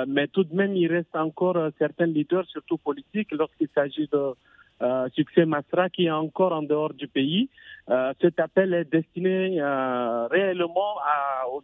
mais 0.08 0.28
tout 0.28 0.46
de 0.46 0.56
même, 0.56 0.76
il 0.76 0.88
reste 0.88 1.16
encore 1.16 1.58
certains 1.78 2.08
leaders, 2.08 2.48
surtout 2.48 2.78
politiques, 2.78 3.32
lorsqu'il 3.32 3.68
s'agit 3.76 4.08
de 4.12 4.34
euh, 4.82 5.08
succès 5.16 5.46
Masra 5.46 5.90
qui 5.90 6.06
est 6.06 6.12
encore 6.12 6.52
en 6.52 6.62
dehors 6.62 6.94
du 6.94 7.08
pays. 7.08 7.50
Euh, 7.90 8.14
cet 8.22 8.40
appel 8.42 8.74
est 8.74 8.92
destiné 8.92 9.62
euh, 9.62 10.28
réellement 10.28 10.98
à, 11.00 11.48
aux, 11.48 11.64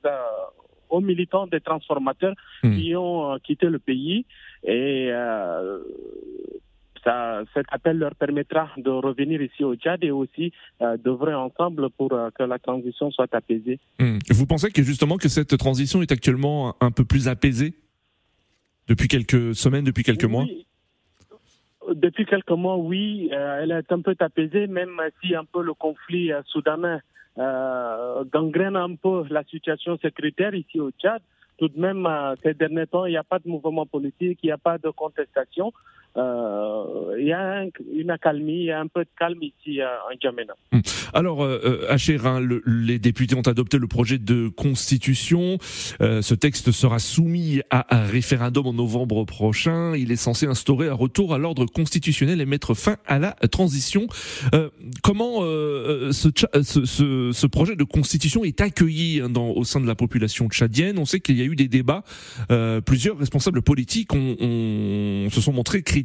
aux, 0.90 1.02
militants 1.02 1.46
des 1.46 1.60
transformateurs 1.60 2.36
hmm. 2.64 2.76
qui 2.76 2.96
ont 2.96 3.38
quitté 3.44 3.68
le 3.68 3.80
pays 3.80 4.26
et 4.64 5.10
ça, 7.04 7.42
cet 7.54 7.66
appel 7.72 7.98
leur 7.98 8.16
permettra 8.16 8.70
de 8.78 8.92
revenir 8.92 9.42
ici 9.42 9.64
au 9.64 9.76
Tchad 9.76 10.04
et 10.04 10.12
aussi 10.12 10.54
d'œuvrer 11.04 11.34
ensemble 11.34 11.90
pour 11.90 12.10
que 12.10 12.44
la 12.44 12.60
transition 12.60 13.10
soit 13.12 13.34
apaisée. 13.34 13.80
Hmm. 14.00 14.20
Vous 14.30 14.46
pensez 14.46 14.72
que 14.72 14.84
justement 14.84 15.18
que 15.18 15.28
cette 15.28 15.58
transition 15.58 16.02
est 16.02 16.12
actuellement 16.12 16.76
un 16.80 16.92
peu 16.92 17.04
plus 17.04 17.28
apaisée 17.28 17.74
depuis 18.88 19.08
quelques 19.08 19.56
semaines, 19.56 19.84
depuis 19.84 20.04
quelques 20.04 20.26
mois? 20.26 20.46
Depuis 21.90 22.26
quelques 22.26 22.52
mois, 22.52 22.78
oui, 22.78 23.30
euh, 23.32 23.62
elle 23.62 23.72
est 23.72 23.92
un 23.92 24.02
peu 24.02 24.16
apaisée, 24.20 24.68
même 24.68 25.02
si 25.22 25.36
un 25.36 25.46
peu 25.46 25.64
le 25.64 25.74
conflit 25.74 26.32
euh, 26.32 26.42
soudanais 26.46 27.00
euh, 27.38 28.24
gangrène 28.26 28.76
un 28.76 28.96
peu 28.96 29.26
la 29.30 29.44
situation 29.46 29.98
sécuritaire 29.98 30.54
ici 30.54 30.80
au 30.80 30.92
Tchad. 30.92 31.22
Tout 31.58 31.70
de 31.70 31.80
même, 31.80 32.08
ces 32.42 32.56
derniers 32.56 32.88
temps, 32.88 33.06
il 33.06 33.12
n'y 33.12 33.18
a 33.18 33.24
pas 33.24 33.38
de 33.38 33.48
mouvement 33.48 33.86
politique, 33.86 34.40
il 34.42 34.48
n'y 34.48 34.52
a 34.52 34.58
pas 34.58 34.80
de 34.80 34.90
contestation. 34.90 35.72
Il 36.16 37.28
y 37.28 37.34
a 37.34 37.66
une 37.94 38.10
accalmie, 38.10 38.66
y 38.66 38.72
a 38.72 38.80
un 38.80 38.88
peu 38.88 39.04
de 39.04 39.10
calme 39.18 39.42
ici 39.42 39.80
en 39.82 40.16
Djamena. 40.20 40.54
Hmm. 40.72 40.80
Alors, 41.14 41.44
euh, 41.44 41.88
les 42.66 43.00
députés 43.00 43.36
ont 43.36 43.42
adopté 43.42 43.78
le 43.78 43.88
projet 43.88 44.18
de 44.18 44.50
constitution. 44.50 45.58
ce 46.00 46.34
texte 46.34 46.72
sera 46.72 47.00
soumis 47.00 47.62
à 47.70 47.96
un 47.96 48.06
référendum 48.06 48.68
en 48.68 48.74
novembre 48.74 49.24
prochain. 49.26 49.96
Il 49.96 50.12
est 50.12 50.18
censé 50.18 50.48
instaurer 50.48 50.90
un 50.90 50.94
retour 50.94 51.34
à 51.34 51.38
l'ordre 51.38 51.66
constitutionnel 51.66 52.42
et 52.42 52.46
mettre 52.46 52.74
fin 52.74 52.98
à 53.06 53.20
la 53.20 53.32
transition. 53.52 54.08
comment 55.04 55.42
ce, 55.42 56.30
ce, 56.64 57.32
ce, 57.32 57.48
projet 57.48 57.76
de 57.76 57.84
constitution 57.84 58.44
est 58.44 58.62
accueilli 58.62 59.22
hein, 59.22 59.30
dans, 59.30 59.50
au 59.50 59.64
sein 59.64 59.80
de 59.80 59.88
la 59.88 59.96
population 59.96 60.50
tchadienne? 60.50 60.98
On 60.98 61.06
sait 61.06 61.20
qu'il 61.20 61.38
y 61.38 61.42
a 61.42 61.46
eu 61.46 61.56
des 61.56 61.68
débats. 61.68 62.04
plusieurs 62.86 63.18
responsables 63.18 63.62
politiques 63.62 64.14
ont, 64.14 65.30
se 65.30 65.42
sont 65.42 65.54
montrés 65.54 65.84
critiques. 65.84 66.01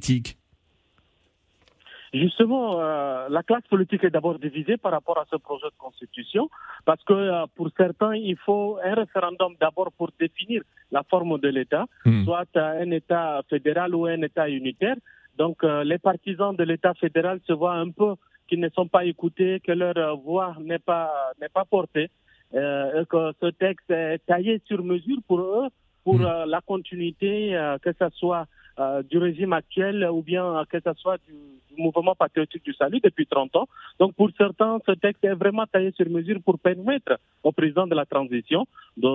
Justement, 2.13 2.81
euh, 2.81 3.29
la 3.29 3.43
classe 3.43 3.67
politique 3.69 4.05
est 4.05 4.11
d'abord 4.11 4.39
divisée 4.39 4.77
par 4.77 4.93
rapport 4.93 5.19
à 5.19 5.27
ce 5.31 5.37
projet 5.37 5.67
de 5.67 5.79
constitution, 5.79 6.49
parce 6.85 7.03
que 7.05 7.13
euh, 7.13 7.47
pour 7.55 7.69
certains, 7.77 8.15
il 8.15 8.37
faut 8.37 8.79
un 8.83 8.95
référendum 8.95 9.55
d'abord 9.61 9.93
pour 9.93 10.11
définir 10.19 10.63
la 10.93 11.03
forme 11.03 11.39
de 11.39 11.49
l'État, 11.49 11.85
hmm. 12.05 12.25
soit 12.25 12.47
un 12.55 12.91
État 12.91 13.43
fédéral 13.51 13.95
ou 13.95 14.07
un 14.07 14.23
État 14.23 14.49
unitaire. 14.49 14.97
Donc, 15.37 15.63
euh, 15.65 15.85
les 15.85 15.99
partisans 15.99 16.55
de 16.55 16.65
l'État 16.65 16.95
fédéral 16.95 17.41
se 17.47 17.53
voient 17.53 17.75
un 17.75 17.91
peu 17.91 18.15
qu'ils 18.49 18.61
ne 18.61 18.69
sont 18.71 18.87
pas 18.87 19.05
écoutés, 19.05 19.61
que 19.61 19.73
leur 19.73 20.17
voix 20.19 20.57
n'est 20.61 20.79
pas 20.79 21.11
n'est 21.41 21.49
pas 21.49 21.65
portée, 21.65 22.09
et 22.55 23.05
que 23.11 23.33
ce 23.43 23.49
texte 23.51 23.91
est 23.91 24.25
taillé 24.25 24.63
sur 24.67 24.83
mesure 24.85 25.19
pour 25.27 25.41
eux 25.41 25.69
pour 26.05 26.21
hmm. 26.21 26.45
la 26.47 26.61
continuité, 26.61 27.35
que 27.83 27.91
ce 27.93 28.09
soit 28.15 28.47
euh, 28.79 29.03
du 29.03 29.19
régime 29.19 29.53
actuel 29.53 30.07
ou 30.13 30.23
bien 30.23 30.63
que 30.71 30.79
ce 30.79 30.93
soit 30.95 31.19
du, 31.27 31.35
mouvement 31.79 32.15
patriotique 32.15 32.65
du 32.65 32.73
salut 32.73 33.01
depuis 33.05 33.27
30 33.27 33.55
ans. 33.57 33.69
Donc 33.99 34.15
pour 34.15 34.31
certains, 34.39 34.79
ce 34.87 34.93
texte 34.93 35.23
est 35.25 35.35
vraiment 35.35 35.67
taillé 35.67 35.93
sur 35.93 36.09
mesure 36.09 36.41
pour 36.43 36.59
permettre 36.59 37.19
au 37.43 37.53
président 37.53 37.87
de 37.87 37.95
la 37.95 38.07
transition 38.07 38.67
de, 38.97 39.07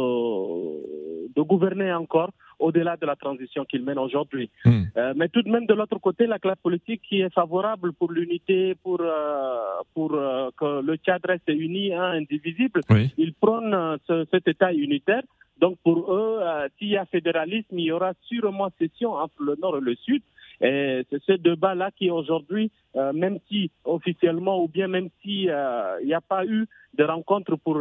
de 1.36 1.42
gouverner 1.42 1.92
encore 1.92 2.30
au-delà 2.60 2.98
de 2.98 3.06
la 3.08 3.16
transition 3.16 3.66
qu'il 3.66 3.84
mène 3.84 3.98
aujourd'hui. 3.98 4.52
Hmm. 4.64 4.84
Euh, 4.96 5.14
mais 5.16 5.28
tout 5.30 5.42
de 5.42 5.50
même, 5.50 5.66
de 5.66 5.74
l'autre 5.74 5.98
côté, 5.98 6.28
la 6.28 6.38
classe 6.38 6.60
politique 6.62 7.02
qui 7.10 7.22
est 7.22 7.34
favorable 7.34 7.94
pour 7.94 8.12
l'unité, 8.12 8.76
pour, 8.84 9.02
euh, 9.02 9.58
pour 9.96 10.12
que 10.12 10.82
le 10.82 10.96
Tchad 10.98 11.22
reste 11.26 11.50
uni, 11.50 11.94
hein, 11.94 12.12
indivisible, 12.12 12.82
il 13.18 13.34
prône 13.34 13.98
cet 14.32 14.48
État 14.48 14.72
unitaire. 14.72 15.24
Donc 15.62 15.78
pour 15.84 16.12
eux, 16.12 16.40
euh, 16.42 16.68
s'il 16.78 16.90
y 16.90 16.98
a 16.98 17.06
fédéralisme, 17.06 17.78
il 17.78 17.86
y 17.86 17.92
aura 17.92 18.14
sûrement 18.24 18.70
cession 18.80 19.14
entre 19.14 19.42
le 19.44 19.56
Nord 19.62 19.78
et 19.78 19.82
le 19.82 19.96
Sud. 19.96 20.24
Et 20.60 21.06
c'est 21.10 21.24
ce 21.24 21.34
débat-là 21.34 21.92
qui 21.92 22.10
aujourd'hui, 22.10 22.72
euh, 22.96 23.14
même 23.14 23.38
si 23.48 23.72
officiellement 23.86 24.62
ou 24.64 24.68
bien 24.68 24.88
même 24.88 25.10
si 25.22 25.50
euh, 25.50 25.98
il 26.02 26.08
n'y 26.08 26.14
a 26.16 26.22
pas 26.22 26.46
eu 26.46 26.68
de 26.96 27.04
rencontre 27.04 27.56
pour 27.56 27.80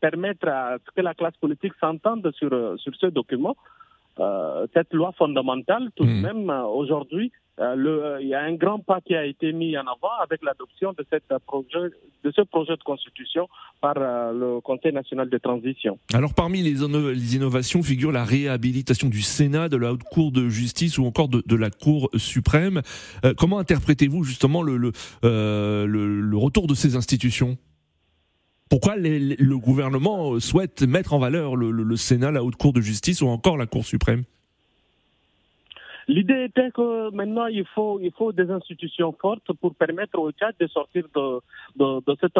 permettre 0.00 0.48
à 0.48 0.78
ce 0.84 0.90
que 0.92 1.02
la 1.02 1.14
classe 1.14 1.36
politique 1.36 1.74
s'entende 1.78 2.30
sur, 2.32 2.50
sur 2.78 2.94
ce 2.96 3.06
document, 3.06 3.54
cette 4.74 4.92
loi 4.92 5.12
fondamentale, 5.12 5.90
tout 5.96 6.04
de 6.04 6.10
hmm. 6.10 6.20
même, 6.20 6.50
aujourd'hui, 6.50 7.32
euh, 7.60 8.18
il 8.20 8.28
y 8.28 8.34
a 8.34 8.42
un 8.42 8.54
grand 8.54 8.78
pas 8.78 9.00
qui 9.00 9.14
a 9.14 9.26
été 9.26 9.52
mis 9.52 9.76
en 9.76 9.82
avant 9.82 10.16
avec 10.22 10.42
l'adoption 10.42 10.94
de, 10.96 11.04
cette 11.10 11.28
projet, 11.46 11.90
de 12.24 12.30
ce 12.30 12.40
projet 12.42 12.76
de 12.76 12.82
constitution 12.82 13.48
par 13.82 13.94
euh, 13.98 14.32
le 14.32 14.60
Conseil 14.60 14.92
national 14.92 15.28
de 15.28 15.36
transition. 15.36 15.98
Alors 16.14 16.32
parmi 16.32 16.62
les, 16.62 16.82
innovations 17.36 17.82
figure 17.82 18.12
la 18.12 18.24
réhabilitation 18.24 19.08
du 19.08 19.20
Sénat, 19.20 19.68
de 19.68 19.76
la 19.76 19.92
Haute 19.92 20.04
Cour 20.04 20.32
de 20.32 20.48
justice 20.48 20.96
ou 20.96 21.04
encore 21.04 21.28
de, 21.28 21.56
la 21.56 21.70
Cour 21.70 22.08
suprême. 22.16 22.80
Euh, 23.24 23.34
comment 23.36 23.58
interprétez-vous 23.58 24.24
justement 24.24 24.62
le, 24.62 24.78
le, 24.78 26.36
retour 26.36 26.66
de 26.66 26.74
ces 26.74 26.96
institutions? 26.96 27.58
Pourquoi 28.70 28.94
le 28.96 29.58
gouvernement 29.58 30.38
souhaite 30.40 30.82
mettre 30.82 31.12
en 31.12 31.18
valeur 31.18 31.56
le 31.56 31.96
Sénat, 31.96 32.30
la 32.30 32.42
Haute 32.42 32.56
Cour 32.56 32.72
de 32.72 32.80
justice 32.80 33.20
ou 33.20 33.26
encore 33.26 33.58
la 33.58 33.66
Cour 33.66 33.84
suprême? 33.84 34.22
L'idée 36.10 36.44
était 36.44 36.72
que 36.72 37.14
maintenant, 37.14 37.46
il 37.46 37.64
faut, 37.66 38.00
il 38.00 38.10
faut 38.10 38.32
des 38.32 38.50
institutions 38.50 39.14
fortes 39.20 39.52
pour 39.60 39.76
permettre 39.76 40.18
au 40.18 40.32
Tchad 40.32 40.54
de 40.58 40.66
sortir 40.66 41.04
de, 41.14 41.40
de, 41.76 42.00
de 42.04 42.16
cet 42.20 42.36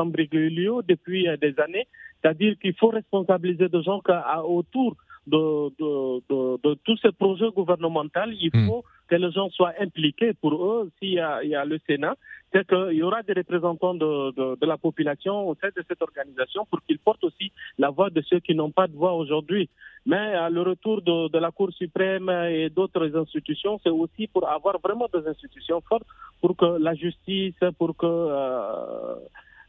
depuis 0.88 1.28
des 1.40 1.54
années. 1.60 1.86
C'est-à-dire 2.20 2.58
qu'il 2.58 2.74
faut 2.74 2.88
responsabiliser 2.88 3.68
des 3.68 3.82
gens 3.82 4.00
autour 4.44 4.96
de, 5.28 5.68
de, 5.78 6.58
de, 6.64 6.74
tous 6.84 6.96
ces 6.96 7.12
projets 7.12 7.50
gouvernementaux. 7.54 8.30
Il 8.32 8.50
hmm. 8.52 8.66
faut 8.66 8.84
que 9.10 9.16
les 9.16 9.32
gens 9.32 9.50
soient 9.50 9.74
impliqués. 9.80 10.32
Pour 10.40 10.54
eux, 10.64 10.90
s'il 10.98 11.14
y 11.14 11.18
a, 11.18 11.64
le 11.64 11.78
Sénat, 11.86 12.14
c'est 12.52 12.66
qu'il 12.66 12.96
y 13.00 13.02
aura 13.02 13.22
des 13.22 13.32
représentants 13.32 13.94
de, 13.94 14.66
la 14.72 14.78
population 14.78 15.48
au 15.48 15.54
sein 15.60 15.68
de 15.76 15.82
cette 15.86 16.00
organisation 16.00 16.64
pour 16.70 16.80
qu'ils 16.84 17.00
portent 17.00 17.24
aussi 17.24 17.52
la 17.78 17.90
voix 17.90 18.10
de 18.10 18.22
ceux 18.22 18.40
qui 18.40 18.54
n'ont 18.54 18.70
pas 18.70 18.86
de 18.86 18.96
voix 18.96 19.14
aujourd'hui. 19.14 19.68
Mais 20.06 20.34
à 20.44 20.48
le 20.48 20.62
retour 20.62 21.02
de, 21.02 21.38
la 21.38 21.50
Cour 21.50 21.70
suprême 21.72 22.30
et 22.30 22.70
d'autres 22.70 23.14
institutions, 23.16 23.80
c'est 23.82 23.90
aussi 23.90 24.28
pour 24.28 24.48
avoir 24.48 24.78
vraiment 24.78 25.08
des 25.12 25.26
institutions 25.26 25.80
fortes 25.88 26.06
pour 26.40 26.56
que 26.56 26.78
la 26.78 26.94
justice, 26.94 27.60
pour 27.78 27.96
que 27.96 28.06
euh, 28.06 29.16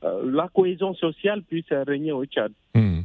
euh, 0.03 0.31
la 0.31 0.47
cohésion 0.47 0.93
sociale 0.93 1.41
puisse 1.41 1.71
régner 1.71 2.11
au 2.11 2.25
Tchad. 2.25 2.51
Hmm. 2.75 3.00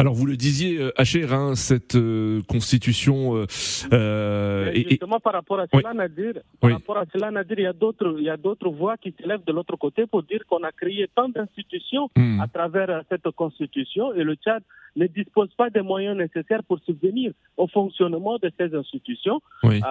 Alors 0.00 0.14
vous 0.14 0.24
le 0.24 0.38
disiez, 0.38 0.78
HR, 0.78 1.30
euh, 1.30 1.36
hein, 1.36 1.54
cette 1.54 1.94
euh, 1.94 2.40
constitution. 2.48 3.36
Euh, 3.36 3.44
euh 3.92 4.70
et, 4.72 4.88
justement, 4.88 5.20
par 5.20 5.34
rapport 5.34 5.60
à 5.60 5.66
cela, 5.70 5.92
Nadir, 5.92 6.36
par 6.58 6.72
rapport 6.72 6.96
à 6.96 7.04
cela, 7.12 7.30
Nadir, 7.30 7.58
il 7.58 7.64
y 7.64 7.66
a 7.66 7.74
d'autres, 7.74 8.16
il 8.16 8.24
y 8.24 8.30
a 8.30 8.38
d'autres 8.38 8.70
voix 8.70 8.96
qui 8.96 9.12
se 9.20 9.28
lèvent 9.28 9.44
de 9.44 9.52
l'autre 9.52 9.76
côté 9.76 10.06
pour 10.06 10.22
dire 10.22 10.40
qu'on 10.48 10.62
a 10.62 10.72
créé 10.72 11.06
tant 11.14 11.28
d'institutions 11.28 12.08
hmm. 12.16 12.40
à 12.40 12.48
travers 12.48 13.02
cette 13.10 13.30
constitution 13.32 14.14
et 14.14 14.24
le 14.24 14.36
Tchad 14.36 14.62
ne 14.96 15.06
dispose 15.06 15.50
pas 15.54 15.68
des 15.68 15.82
moyens 15.82 16.16
nécessaires 16.16 16.64
pour 16.64 16.78
subvenir 16.80 17.32
au 17.58 17.66
fonctionnement 17.66 18.38
de 18.38 18.50
ces 18.58 18.74
institutions, 18.74 19.42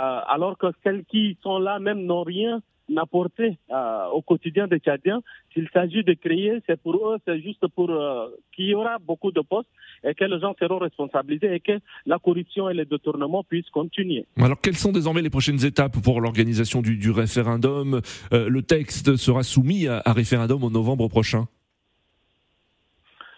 alors 0.01 0.57
que 0.57 0.67
celles 0.83 1.05
qui 1.05 1.37
sont 1.43 1.59
là 1.59 1.77
même 1.77 2.01
n'ont 2.01 2.23
rien 2.23 2.63
n'apporter 2.89 3.57
euh, 3.71 4.07
au 4.13 4.21
quotidien 4.21 4.67
des 4.67 4.79
Tchadiens. 4.79 5.21
S'il 5.53 5.69
s'agit 5.73 6.03
de 6.03 6.13
créer, 6.13 6.59
c'est 6.67 6.79
pour 6.81 6.95
eux, 6.95 7.17
c'est 7.25 7.39
juste 7.41 7.65
pour 7.75 7.89
euh, 7.89 8.27
qu'il 8.55 8.65
y 8.65 8.73
aura 8.73 8.97
beaucoup 8.99 9.31
de 9.31 9.41
postes 9.41 9.69
et 10.03 10.13
que 10.13 10.25
les 10.25 10.39
gens 10.39 10.55
seront 10.59 10.79
responsabilisés 10.79 11.53
et 11.53 11.59
que 11.59 11.79
la 12.05 12.19
corruption 12.19 12.69
et 12.69 12.73
les 12.73 12.85
détournements 12.85 13.43
puissent 13.43 13.69
continuer. 13.69 14.25
Alors, 14.37 14.59
quelles 14.61 14.77
sont 14.77 14.91
désormais 14.91 15.21
les 15.21 15.29
prochaines 15.29 15.63
étapes 15.65 16.01
pour 16.03 16.21
l'organisation 16.21 16.81
du, 16.81 16.97
du, 16.97 17.11
référendum? 17.11 18.01
Euh, 18.33 18.49
Le 18.49 18.61
texte 18.61 19.15
sera 19.15 19.43
soumis 19.43 19.87
à, 19.87 20.01
référendum 20.07 20.63
en 20.63 20.69
novembre 20.69 21.07
prochain. 21.07 21.45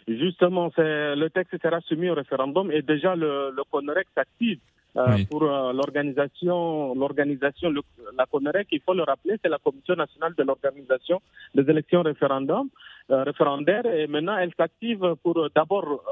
Justement, 0.08 0.72
le 0.78 1.28
texte 1.30 1.56
sera 1.62 1.80
soumis 1.82 2.10
au 2.10 2.16
référendum 2.16 2.72
et 2.72 2.82
déjà 2.82 3.16
le, 3.16 3.52
le 3.56 3.94
s'active 4.16 4.60
euh, 4.98 5.18
pour 5.30 5.44
euh, 5.44 5.72
l'organisation, 5.72 6.94
l'organisation, 6.96 7.72
la 8.18 8.26
CONEREC, 8.26 8.68
il 8.72 8.82
faut 8.82 8.94
le 8.94 9.04
rappeler, 9.04 9.38
c'est 9.42 9.50
la 9.50 9.58
Commission 9.58 9.96
nationale 9.96 10.34
de 10.38 10.44
l'organisation 10.44 11.22
des 11.56 11.70
élections 11.70 12.02
référendum, 12.02 12.70
euh, 13.10 13.24
référendaires, 13.24 13.86
et 13.86 14.08
maintenant 14.08 14.38
elle 14.38 14.52
s'active 14.58 15.16
pour 15.24 15.50
d'abord 15.56 16.04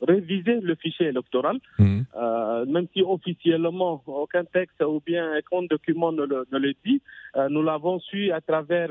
réviser 0.00 0.60
le 0.60 0.74
fichier 0.74 1.06
électoral, 1.06 1.58
mmh. 1.78 2.00
même 2.66 2.88
si 2.92 3.02
officiellement 3.02 4.02
aucun 4.06 4.44
texte 4.44 4.82
ou 4.82 5.00
bien 5.06 5.38
aucun 5.38 5.66
document 5.66 6.10
ne 6.10 6.24
le, 6.24 6.44
ne 6.50 6.58
le 6.58 6.72
dit. 6.84 7.00
nous 7.50 7.62
l'avons 7.62 8.00
su 8.00 8.32
à 8.32 8.40
travers 8.40 8.90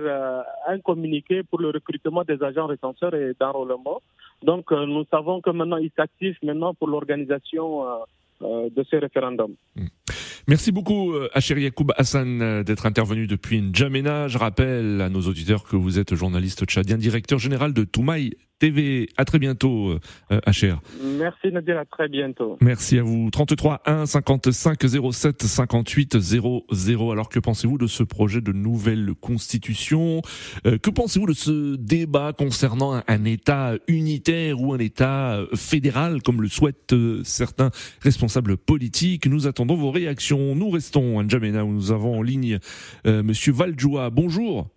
un 0.68 0.80
communiqué 0.80 1.44
pour 1.44 1.60
le 1.60 1.70
recrutement 1.70 2.24
des 2.24 2.42
agents 2.42 2.68
recenseurs 2.68 3.14
et 3.14 3.34
d'enrôlement. 3.38 4.02
Donc 4.42 4.72
nous 4.72 5.04
savons 5.12 5.42
que 5.42 5.50
maintenant 5.50 5.78
il 5.78 5.92
s'active 5.98 6.38
maintenant 6.44 6.74
pour 6.74 6.88
l'organisation 6.88 7.86
euh, 7.86 7.96
de 8.42 8.84
ce 8.90 8.96
référendum. 8.96 9.56
Hmm. 9.76 9.88
Merci 10.48 10.72
beaucoup, 10.72 11.14
euh, 11.14 11.30
Acheri 11.34 11.64
Yacoub 11.64 11.92
Hassan, 11.96 12.42
euh, 12.42 12.64
d'être 12.64 12.86
intervenu 12.86 13.28
depuis 13.28 13.62
N'Djamena. 13.62 14.28
Je 14.28 14.38
rappelle 14.38 15.02
à 15.02 15.10
nos 15.10 15.22
auditeurs 15.22 15.64
que 15.64 15.76
vous 15.76 16.00
êtes 16.00 16.16
journaliste 16.16 16.66
tchadien, 16.66 16.98
directeur 16.98 17.40
général 17.40 17.74
de 17.74 17.84
Toumaï 17.84 18.32
TV. 18.62 19.10
À 19.18 19.26
très 19.26 19.40
bientôt, 19.40 19.96
HR. 20.30 20.82
Merci 21.04 21.52
Nadir, 21.52 21.80
à 21.80 21.86
très 21.86 22.08
bientôt. 22.08 22.58
Merci 22.62 23.00
à 23.00 23.04
vous. 23.04 23.32
33 23.32 23.82
1 23.88 24.06
55 24.06 24.80
07 25.12 25.44
58 25.44 26.20
00. 26.20 27.12
Alors 27.12 27.30
que 27.30 27.40
pensez-vous 27.40 27.80
de 27.80 27.88
ce 27.88 28.04
projet 28.04 28.40
de 28.40 28.52
nouvelle 28.52 29.14
constitution? 29.20 30.22
Euh, 30.68 30.78
Que 30.78 30.92
pensez-vous 30.92 31.26
de 31.26 31.34
ce 31.34 31.76
débat 31.76 32.34
concernant 32.34 33.02
un, 33.08 33.26
État 33.26 33.74
unitaire 33.88 34.62
ou 34.62 34.74
un 34.74 34.80
État 34.80 35.38
euh, 35.38 35.48
fédéral, 35.56 36.22
comme 36.22 36.42
le 36.42 36.48
souhaitent 36.48 36.94
euh, 36.94 37.22
certains 37.24 37.72
responsables 38.02 38.58
politiques? 38.58 39.26
Nous 39.26 39.48
attendons 39.48 39.76
vos 39.76 39.92
réactions. 39.92 40.56
Nous 40.56 40.70
restons 40.70 41.20
à 41.20 41.24
N'Djamena 41.24 41.66
où 41.66 41.72
nous 41.72 41.92
avons 41.92 42.20
en 42.20 42.22
ligne 42.22 42.60
Monsieur 43.06 43.54
Valjoua. 43.54 44.10
Bonjour. 44.10 44.70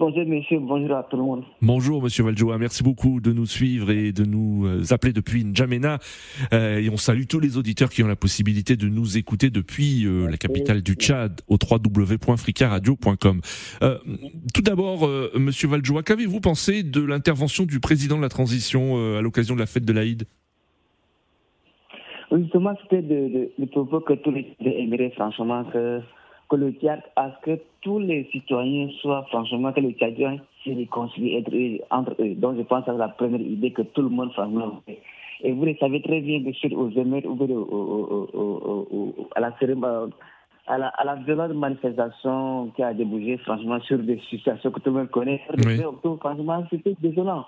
Bonjour 0.00 0.24
monsieur, 0.24 0.58
bonjour 0.58 0.96
à 0.96 1.02
tout 1.02 1.18
le 1.18 1.22
monde. 1.22 1.44
Bonjour 1.60 2.02
monsieur 2.02 2.24
Valjoa, 2.24 2.56
merci 2.56 2.82
beaucoup 2.82 3.20
de 3.20 3.34
nous 3.34 3.44
suivre 3.44 3.90
et 3.90 4.12
de 4.12 4.24
nous 4.24 4.64
euh, 4.64 4.94
appeler 4.94 5.12
depuis 5.12 5.44
N'Djamena. 5.44 5.98
Euh, 6.54 6.78
et 6.78 6.88
on 6.88 6.96
salue 6.96 7.24
tous 7.28 7.38
les 7.38 7.58
auditeurs 7.58 7.90
qui 7.90 8.02
ont 8.02 8.06
la 8.06 8.16
possibilité 8.16 8.76
de 8.76 8.88
nous 8.88 9.18
écouter 9.18 9.50
depuis 9.50 10.06
euh, 10.06 10.26
la 10.26 10.38
capitale 10.38 10.80
du 10.80 10.94
Tchad 10.94 11.42
au 11.48 11.58
www.fricaradio.com. 11.62 13.42
Euh, 13.82 13.98
tout 14.54 14.62
d'abord, 14.62 15.06
monsieur 15.34 15.68
Valjoa, 15.68 16.02
qu'avez-vous 16.02 16.40
pensé 16.40 16.82
de 16.82 17.02
l'intervention 17.02 17.66
du 17.66 17.78
président 17.78 18.16
de 18.16 18.22
la 18.22 18.30
transition 18.30 18.96
à 19.18 19.20
l'occasion 19.20 19.54
de 19.54 19.60
la 19.60 19.66
fête 19.66 19.84
de 19.84 19.92
l'Aïd? 19.92 20.24
Oui, 22.30 22.44
justement, 22.44 22.74
c'était 22.84 23.02
de 23.02 23.66
propos 23.66 24.00
que 24.00 24.14
tous 24.14 24.30
les 24.30 24.56
aimeraient 24.62 25.10
franchement 25.10 25.64
que 25.64 26.00
que 26.50 26.56
le 26.56 26.72
Tchad, 26.72 27.00
à 27.16 27.30
ce 27.30 27.40
que 27.44 27.60
tous 27.80 27.98
les 28.00 28.24
citoyens 28.32 28.88
soient, 29.00 29.24
franchement, 29.30 29.72
que 29.72 29.80
les 29.80 29.92
Tchadiens 29.94 30.38
se 30.64 30.70
réconcilient 30.70 31.80
entre 31.90 32.14
eux. 32.20 32.34
Donc, 32.34 32.56
je 32.58 32.62
pense 32.62 32.84
que 32.84 32.90
c'est 32.90 32.98
la 32.98 33.08
première 33.08 33.40
idée 33.40 33.70
que 33.70 33.82
tout 33.82 34.02
le 34.02 34.10
monde, 34.10 34.32
franchement, 34.32 34.82
et 35.42 35.52
vous 35.52 35.64
le 35.64 35.74
savez 35.76 36.02
très 36.02 36.20
bien, 36.20 36.40
de 36.40 36.52
suite 36.52 36.74
aux 36.74 36.90
émeutes, 36.90 37.24
ou 37.24 37.38
à 39.34 39.40
la 39.40 39.56
cérémonie, 39.58 40.12
à 40.66 40.78
la, 40.78 40.88
à 40.88 41.04
la 41.04 41.14
violente 41.16 41.52
manifestation 41.54 42.70
qui 42.76 42.82
a 42.82 42.94
débouché, 42.94 43.38
franchement, 43.38 43.80
sur 43.80 43.98
des 43.98 44.20
situations 44.30 44.70
que 44.70 44.80
tout 44.80 44.90
le 44.90 44.96
monde 44.98 45.10
connaît. 45.10 45.40
Oui. 45.66 45.80
Franchement, 46.20 46.64
c'était 46.70 46.94
désolant. 47.00 47.44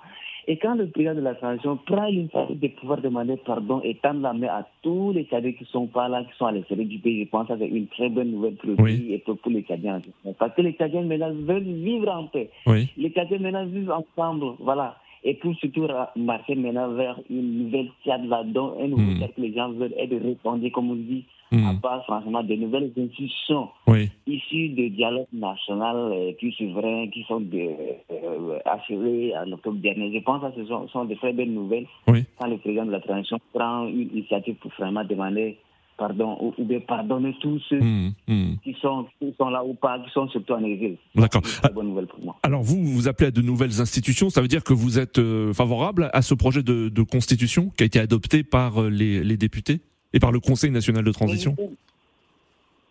Et 0.49 0.57
quand 0.59 0.75
le 0.75 0.89
président 0.89 1.15
de 1.15 1.21
la 1.21 1.37
transition 1.37 1.77
prend 1.87 2.07
l'initiative 2.07 2.59
de 2.59 2.67
pouvoir 2.69 3.01
demander 3.01 3.37
pardon 3.37 3.81
et 3.85 3.95
tendre 4.03 4.23
la 4.23 4.33
main 4.33 4.49
à 4.49 4.67
tous 4.83 5.13
les 5.13 5.23
Tchadiens 5.25 5.53
qui 5.53 5.65
sont 5.67 5.87
pas 5.87 6.09
là, 6.09 6.25
qui 6.25 6.37
sont 6.37 6.47
à 6.47 6.53
l'extérieur 6.53 6.89
du 6.89 6.99
pays, 6.99 7.25
je 7.25 7.29
pense 7.31 7.47
que 7.47 7.55
c'est 7.57 7.69
une 7.69 7.87
très 7.87 8.09
bonne 8.09 8.33
nouvelle 8.33 8.57
pour 8.57 8.71
Oui. 8.81 9.07
et 9.11 9.19
pour, 9.19 9.39
pour 9.39 9.53
les 9.53 9.63
Tchadiens. 9.63 10.01
Parce 10.41 10.53
que 10.57 10.63
les 10.63 10.73
Tchadiens 10.73 11.03
maintenant 11.03 11.31
veulent 11.33 11.63
vivre 11.63 12.11
en 12.11 12.25
paix. 12.27 12.51
Oui. 12.67 12.89
Les 12.97 13.11
Tchadiens 13.11 13.39
maintenant 13.39 13.67
vivent 13.67 13.93
ensemble, 13.93 14.47
voilà. 14.59 14.97
Et 15.23 15.35
pour 15.35 15.55
surtout 15.55 15.87
marcher 16.17 16.57
maintenant 16.57 16.89
vers 16.95 17.21
une 17.31 17.65
nouvelle 17.67 17.91
Tchad 18.05 18.25
là-dedans, 18.27 18.75
un 18.81 18.89
nouveau 18.89 19.13
Mm. 19.13 19.19
Tchad 19.21 19.35
que 19.37 19.41
les 19.43 19.55
gens 19.55 19.71
veulent 19.71 19.95
être 19.97 20.17
répondus, 20.17 20.73
comme 20.73 20.91
on 20.91 20.97
dit, 20.97 21.25
Mm. 21.53 21.67
à 21.69 21.75
part 21.75 22.03
franchement 22.05 22.43
des 22.43 22.57
nouvelles 22.57 22.91
institutions 22.97 23.69
Oui. 23.87 24.11
issus 24.27 24.71
de 24.71 24.89
dialogue 24.89 25.27
national 25.33 25.97
euh, 26.13 26.33
plus 26.39 26.53
souverain 26.53 27.09
qui 27.13 27.23
sont 27.29 27.41
de, 27.41 27.69
euh, 28.11 28.59
achevés 28.65 29.33
en 29.37 29.53
octobre 29.53 29.79
dernier. 29.79 30.13
Je 30.15 30.25
pense 30.25 30.41
que 30.43 30.63
ce 30.63 30.67
sont, 30.67 30.89
sont 30.89 31.05
de 31.05 31.15
très 31.15 31.33
belles 31.35 31.53
nouvelles 31.53 31.87
Oui. 32.09 32.25
quand 32.39 32.49
le 32.49 32.57
président 32.59 32.87
de 32.87 32.91
la 32.93 33.01
transition 33.01 33.39
prend 33.53 33.87
une 33.87 34.09
initiative 34.15 34.55
pour 34.63 34.71
vraiment 34.79 35.05
demander 35.05 35.59
pardon 35.99 36.53
ou, 36.59 36.65
bien 36.65 36.81
pardonner 36.81 37.35
tous 37.41 37.61
ceux 37.69 37.79
Mm, 37.81 38.13
mm. 38.27 38.55
qui, 38.65 38.75
sont, 38.81 39.07
qui 39.21 39.33
sont 39.39 39.51
là 39.51 39.63
ou 39.63 39.75
pas, 39.75 39.99
qui 40.01 40.11
sont 40.11 40.27
surtout 40.29 40.55
en 40.55 40.65
exil. 40.65 40.97
D'accord. 41.15 41.43
C'est 41.45 41.57
une 41.57 41.63
très 41.63 41.73
bonne 41.73 41.89
nouvelle 41.89 42.07
pour 42.07 42.19
moi. 42.25 42.37
Alors 42.43 42.63
vous, 42.63 42.83
vous 42.83 43.09
appelez 43.09 43.29
à 43.29 43.31
de 43.31 43.43
nouvelles 43.43 43.81
institutions, 43.81 44.31
ça 44.31 44.41
veut 44.41 44.49
dire 44.49 44.65
que 44.65 44.73
vous 44.73 44.99
êtes 44.99 45.19
euh, 45.19 45.53
favorable 45.53 46.09
à 46.15 46.23
ce 46.23 46.35
projet 46.35 46.63
de, 46.63 46.89
de 46.89 47.03
constitution 47.03 47.71
qui 47.77 47.83
a 47.83 47.87
été 47.87 48.01
adopté 48.01 48.43
par 48.43 48.81
euh, 48.83 48.89
les, 48.89 49.23
les 49.23 49.37
députés? 49.37 49.81
Et 50.13 50.21
par 50.21 50.33
le 50.33 50.41
Conseil 50.41 50.71
national 50.71 51.05
de 51.05 51.13
transition 51.13 51.55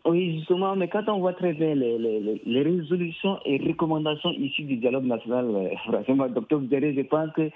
Oui, 0.06 0.38
justement, 0.40 0.75
mais 0.75 0.88
quand 0.88 1.08
on 1.10 1.20
voit 1.20 1.34
très 1.34 1.54
bien 1.54 1.75
les, 1.75 1.98
les, 2.00 2.20
les- 2.20 2.42
les 2.46 2.62
résolutions 2.63 3.38
et 3.46 3.58
recommandations 3.58 4.32
issues 4.32 4.63
du 4.63 4.78
dialogue 4.78 5.06
national, 5.06 5.46
euh, 5.54 5.70
franchement, 5.86 6.28
docteur 6.28 6.60
Zéré, 6.70 6.94
je 6.96 7.01
pense 7.01 7.30
que 7.34 7.50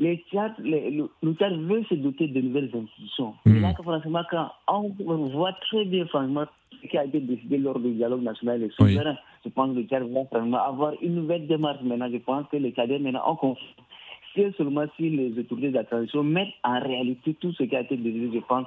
les 0.00 0.20
les- 0.64 0.90
le, 0.90 1.08
le 1.22 1.56
veut 1.68 1.84
se 1.88 1.94
doter 1.94 2.26
de 2.26 2.40
nouvelles 2.40 2.70
institutions. 2.74 3.34
Mm. 3.46 3.56
Et 3.56 3.60
là, 3.60 3.72
que, 3.74 3.82
franchement, 3.84 4.22
quand 4.28 4.48
on 4.66 4.88
voit 5.28 5.52
très 5.68 5.84
bien, 5.84 6.04
franchement, 6.06 6.46
ce 6.82 6.88
qui 6.88 6.98
a 6.98 7.04
été 7.04 7.20
décidé 7.20 7.58
lors 7.58 7.78
du 7.78 7.92
dialogue 7.92 8.22
national 8.22 8.62
et 8.62 8.70
Oui. 8.80 8.94
souverain, 8.94 9.16
je 9.44 9.50
pense 9.50 9.72
que 9.72 9.78
le 9.80 9.84
Tchad 9.86 10.02
va 10.02 10.22
vraiment 10.32 10.58
avoir 10.64 10.94
une 11.02 11.14
nouvelle 11.14 11.46
démarche 11.46 11.82
maintenant. 11.82 12.10
Je 12.10 12.18
pense 12.18 12.46
que 12.50 12.56
les 12.56 12.72
Tchadiens 12.72 12.98
maintenant 12.98 13.22
ont 13.30 13.36
confiance. 13.36 13.68
Si 14.34 14.40
seulement 14.56 14.86
si 14.96 15.10
les 15.10 15.38
autorités 15.38 15.68
de 15.68 15.74
la 15.74 15.84
transition 15.84 16.24
mettent 16.24 16.54
en 16.64 16.80
réalité 16.80 17.34
tout 17.34 17.52
ce 17.52 17.64
qui 17.64 17.76
a 17.76 17.82
été 17.82 17.96
décidé, 17.98 18.30
je 18.34 18.40
pense 18.48 18.66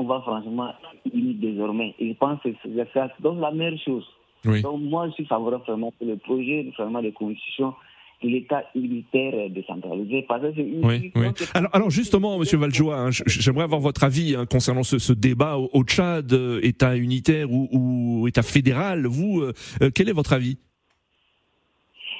qu'on 0.00 0.06
va 0.08 0.20
franchement 0.22 0.72
unis 1.12 1.34
désormais. 1.34 1.94
Et 1.98 2.08
je 2.08 2.14
pense 2.14 2.40
que 2.42 2.48
c'est. 2.62 3.22
Donc 3.22 3.40
la 3.40 3.50
meilleure 3.50 3.78
chose. 3.84 4.06
Oui. 4.46 4.62
Donc 4.62 4.80
moi, 4.80 5.06
je 5.08 5.12
suis 5.14 5.26
favorable 5.26 5.64
vraiment 5.66 5.92
pour 5.92 6.06
le 6.06 6.16
projet 6.16 6.72
vraiment 6.78 7.02
de 7.02 7.10
constitution 7.10 7.74
de 8.22 8.28
l'État 8.28 8.64
unitaire 8.74 9.32
euh, 9.34 9.48
décentralisé. 9.48 10.24
Parce 10.28 10.42
que 10.42 10.52
c'est 10.54 10.62
une 10.62 10.84
Oui, 10.84 11.10
oui. 11.14 11.26
Alors, 11.54 11.70
alors 11.74 11.90
justement, 11.90 12.38
Monsieur 12.38 12.58
Valjoa, 12.58 12.94
hein, 12.96 13.10
j'aimerais 13.26 13.64
avoir 13.64 13.80
votre 13.80 14.04
avis 14.04 14.34
hein, 14.36 14.44
concernant 14.46 14.82
ce, 14.82 14.98
ce 14.98 15.12
débat 15.12 15.56
au, 15.58 15.68
au 15.72 15.84
Tchad, 15.84 16.30
euh, 16.32 16.60
État 16.62 16.96
unitaire 16.96 17.50
ou, 17.50 17.68
ou 17.72 18.28
État 18.28 18.42
fédéral. 18.42 19.06
Vous, 19.06 19.40
euh, 19.40 19.52
euh, 19.82 19.90
quel 19.94 20.08
est 20.08 20.12
votre 20.12 20.32
avis? 20.32 20.58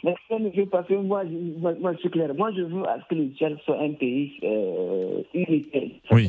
Ne 0.03 0.49
veut 0.57 0.67
pas 0.67 0.83
que 0.85 0.95
moi, 0.95 1.23
je- 1.27 1.61
moi, 1.61 1.75
moi, 1.79 1.93
je 1.93 1.99
suis 1.99 2.09
clair. 2.11 2.35
Moi, 2.35 2.51
je 2.57 2.63
veux 2.63 2.89
à 2.89 2.99
ce 3.03 3.07
que 3.09 3.15
le 3.15 3.29
Tchad 3.37 3.59
soit 3.67 3.79
un 3.81 3.93
pays 3.93 4.33
euh, 4.43 5.23
unitaire, 5.35 5.89
Oui. 6.11 6.29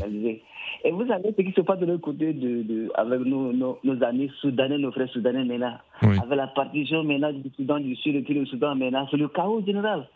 Et 0.83 0.91
vous 0.91 1.05
savez 1.07 1.33
ce 1.37 1.41
qui 1.41 1.51
se 1.51 1.61
passe 1.61 1.79
de 1.79 1.85
l'autre 1.85 2.01
côté 2.01 2.33
de, 2.33 2.63
de, 2.63 2.91
avec 2.95 3.19
nos, 3.21 3.51
nos, 3.53 3.77
nos 3.83 4.03
amis 4.03 4.31
soudanais, 4.41 4.77
nos 4.77 4.91
frères 4.91 5.09
soudanais 5.09 5.43
maintenant, 5.43 5.75
Oui. 6.03 6.17
avec 6.21 6.37
la 6.37 6.47
partition 6.47 7.03
maintenant 7.03 7.31
du 7.33 7.49
Soudan 7.55 7.79
du 7.79 7.95
Sud 7.95 8.15
et 8.15 8.21
puis 8.21 8.33
le 8.33 8.45
Soudan 8.45 8.75
maintenant, 8.75 9.07
c'est 9.11 9.17
le 9.17 9.27
chaos 9.27 9.61
général. 9.65 10.07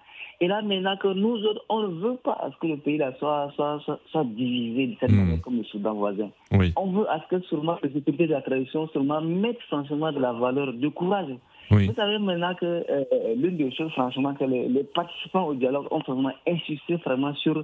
Et 0.42 0.48
là 0.50 0.62
maintenant 0.62 0.98
que 0.98 1.08
nous 1.08 1.38
autres, 1.46 1.64
on 1.70 1.82
ne 1.84 1.88
veut 1.88 2.18
pas 2.22 2.50
que 2.60 2.68
le 2.68 2.76
pays 2.78 2.98
là 2.98 3.14
soit, 3.20 3.52
soit, 3.56 3.80
soit, 3.86 4.00
soit 4.12 4.26
divisé 4.26 4.88
de 4.88 4.96
cette 5.00 5.12
Hmm. 5.12 5.16
manière 5.16 5.42
comme 5.42 5.58
le 5.58 5.64
Soudan 5.64 5.94
voisin. 5.94 6.30
Oui. 6.52 6.74
On 6.76 6.88
veut 6.92 7.10
à 7.10 7.22
ce 7.22 7.36
que 7.36 7.42
seulement 7.46 7.78
les 7.84 7.96
autorités 7.96 8.28
de 8.28 8.32
la 8.34 8.42
tradition 8.42 8.88
seulement 8.90 9.22
mettent 9.22 9.62
franchement 9.70 10.12
de 10.12 10.20
la 10.20 10.34
valeur, 10.34 10.74
de 10.74 10.88
courage. 10.90 11.30
Oui. 11.72 11.88
Vous 11.88 11.94
savez 11.96 12.20
maintenant 12.20 12.54
que 12.54 12.66
euh, 12.66 13.04
l'une 13.38 13.58
des 13.58 13.72
choses, 13.72 13.92
franchement, 13.94 14.34
que 14.36 14.44
les, 14.44 14.68
les 14.68 14.84
participants 14.84 15.46
au 15.48 15.54
dialogue 15.56 15.88
ont 15.90 16.00
vraiment 16.06 16.32
insisté 16.48 16.96
vraiment 16.98 17.34
sur 17.36 17.64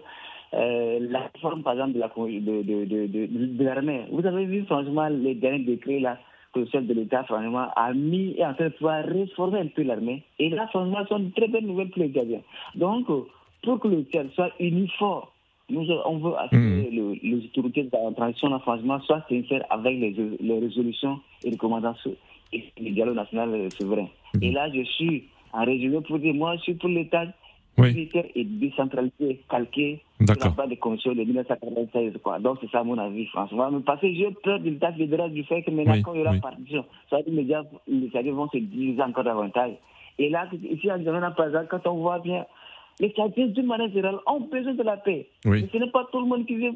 euh, 0.53 0.99
la 1.09 1.29
réforme, 1.33 1.63
par 1.63 1.73
exemple, 1.73 1.93
de 1.93 1.99
la 1.99 2.07
de, 2.07 2.61
de, 2.63 2.85
de, 2.85 3.07
de, 3.07 3.45
de 3.57 3.63
l'armée. 3.63 4.01
Vous 4.11 4.25
avez 4.25 4.45
vu, 4.45 4.63
franchement, 4.65 5.07
les 5.09 5.35
derniers 5.35 5.63
décrets 5.65 5.99
là 5.99 6.17
que 6.53 6.59
le 6.59 6.65
chef 6.67 6.85
de 6.85 6.93
l'État, 6.93 7.23
franchement, 7.23 7.67
a 7.75 7.93
mis 7.93 8.35
et 8.37 8.45
en 8.45 8.53
train 8.53 8.65
de 8.65 8.69
pouvoir 8.73 9.05
réformer 9.05 9.59
un 9.59 9.67
peu 9.67 9.83
l'armée. 9.83 10.23
Et 10.39 10.49
là, 10.49 10.67
franchement, 10.67 11.05
sont 11.07 11.19
de 11.19 11.29
très 11.31 11.47
belles 11.47 11.65
nouvelles 11.65 11.89
pour 11.89 12.01
les 12.01 12.09
Gaziens. 12.09 12.41
Donc, 12.75 13.09
euh, 13.09 13.21
pour 13.63 13.79
que 13.79 13.87
le 13.87 14.03
Tchad 14.03 14.29
soit 14.31 14.51
uniforme, 14.59 15.27
nous, 15.69 15.87
on 16.05 16.17
veut 16.17 16.33
Mhm. 16.51 16.83
que 16.83 16.93
le- 16.93 17.13
les 17.23 17.45
autorités 17.45 17.83
de 17.83 17.89
la 17.93 18.11
transition, 18.11 18.59
franchement, 18.59 18.99
soient 19.01 19.23
sincères 19.29 19.63
avec 19.69 19.97
les, 19.97 20.13
les 20.41 20.59
résolutions 20.59 21.19
et 21.45 21.51
recommandations 21.51 22.15
et 22.51 22.65
le 22.81 22.89
dialogue 22.89 23.15
national 23.15 23.53
euh, 23.53 23.69
souverain. 23.69 24.07
Mhm. 24.35 24.43
Et 24.43 24.51
là, 24.51 24.69
je 24.73 24.81
suis 24.83 25.23
en 25.53 25.63
résumé 25.63 26.01
pour 26.01 26.19
dire, 26.19 26.33
moi, 26.33 26.57
je 26.57 26.61
suis 26.63 26.73
pour 26.73 26.89
l'État 26.89 27.25
Oui. 27.77 27.91
unitaire 27.91 28.25
et 28.35 28.43
décentralisé, 28.43 29.39
calqué 29.49 30.01
sur 30.19 30.35
la 30.57 30.67
des 30.67 30.77
conditions 30.77 31.13
de 31.13 31.23
1996. 31.23 32.13
Quoi. 32.21 32.39
Donc, 32.39 32.57
c'est 32.61 32.69
ça 32.69 32.83
mon 32.83 32.97
avis. 32.97 33.27
Mais 33.35 33.79
Parce 33.85 34.01
que 34.01 34.13
j'ai 34.13 34.29
peur 34.43 34.59
de 34.59 34.69
l'État 34.69 34.91
fédéral 34.93 35.31
du 35.31 35.43
fait 35.45 35.61
que 35.63 35.71
maintenant, 35.71 35.93
Oui, 35.93 36.01
quand 36.01 36.13
il 36.13 36.19
y 36.19 36.21
aura 36.21 36.31
oui. 36.31 36.39
partition, 36.41 36.85
ça 37.09 37.17
les 37.25 37.47
gens- 37.47 37.63
les 37.87 38.31
vont 38.31 38.49
se 38.49 38.57
diviser 38.57 39.01
encore 39.01 39.23
davantage. 39.23 39.71
Et 40.19 40.29
là, 40.29 40.47
ici, 40.69 40.91
en 40.91 41.01
Djamena, 41.01 41.31
par 41.31 41.47
exemple, 41.47 41.67
quand 41.71 41.87
on 41.87 41.95
voit 42.01 42.19
bien, 42.19 42.45
les 42.99 43.09
Tchadiens, 43.11 43.47
d'une 43.47 43.65
manière 43.65 43.89
générale, 43.89 44.19
ont 44.27 44.41
besoin 44.41 44.73
de 44.73 44.83
la 44.83 44.97
paix. 44.97 45.25
Mais 45.45 45.65
ce 45.71 45.77
n'est 45.77 45.89
pas 45.89 46.07
tout 46.11 46.19
le 46.19 46.27
monde 46.27 46.45
qui 46.45 46.55
veut 46.55 46.73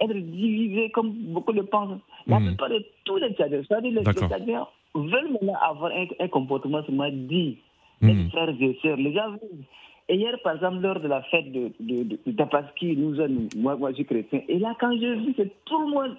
être 0.00 0.12
divisé 0.12 0.90
comme 0.90 1.12
beaucoup 1.12 1.52
le 1.52 1.62
pensent. 1.64 2.00
La 2.26 2.40
Mhm. 2.40 2.48
plupart 2.48 2.68
de 2.68 2.84
tous 3.04 3.16
les 3.16 3.32
Tchadiens, 3.32 3.62
c'est-à-dire 3.66 3.92
les. 3.92 4.02
Tchadiens 4.12 4.66
veulent 4.94 5.30
maintenant 5.32 5.54
avoir 5.62 5.92
un, 5.92 6.06
un 6.18 6.28
comportement 6.28 6.82
seulement 6.84 7.08
dit, 7.10 7.58
être 8.02 8.30
frères 8.32 8.50
et 8.60 8.78
sœurs. 8.82 8.96
Les 8.98 9.12
gens 9.14 9.30
veulent. 9.30 9.64
Et 10.08 10.16
hier, 10.16 10.38
par 10.44 10.54
exemple, 10.54 10.80
lors 10.80 11.00
de 11.00 11.08
la 11.08 11.22
fête 11.22 11.50
de, 11.50 11.72
de, 11.80 12.02
de, 12.04 12.18
de 12.24 12.32
Tapaski, 12.32 12.96
nous, 12.96 13.16
moi, 13.56 13.76
moi, 13.76 13.90
je 13.90 13.96
suis 13.96 14.04
chrétien. 14.04 14.40
Et 14.48 14.58
là, 14.58 14.74
quand 14.78 14.92
j'ai 14.98 15.14
vu 15.16 15.34
que 15.34 15.42
tout 15.64 15.80
le 15.80 15.90
monde, 15.90 16.16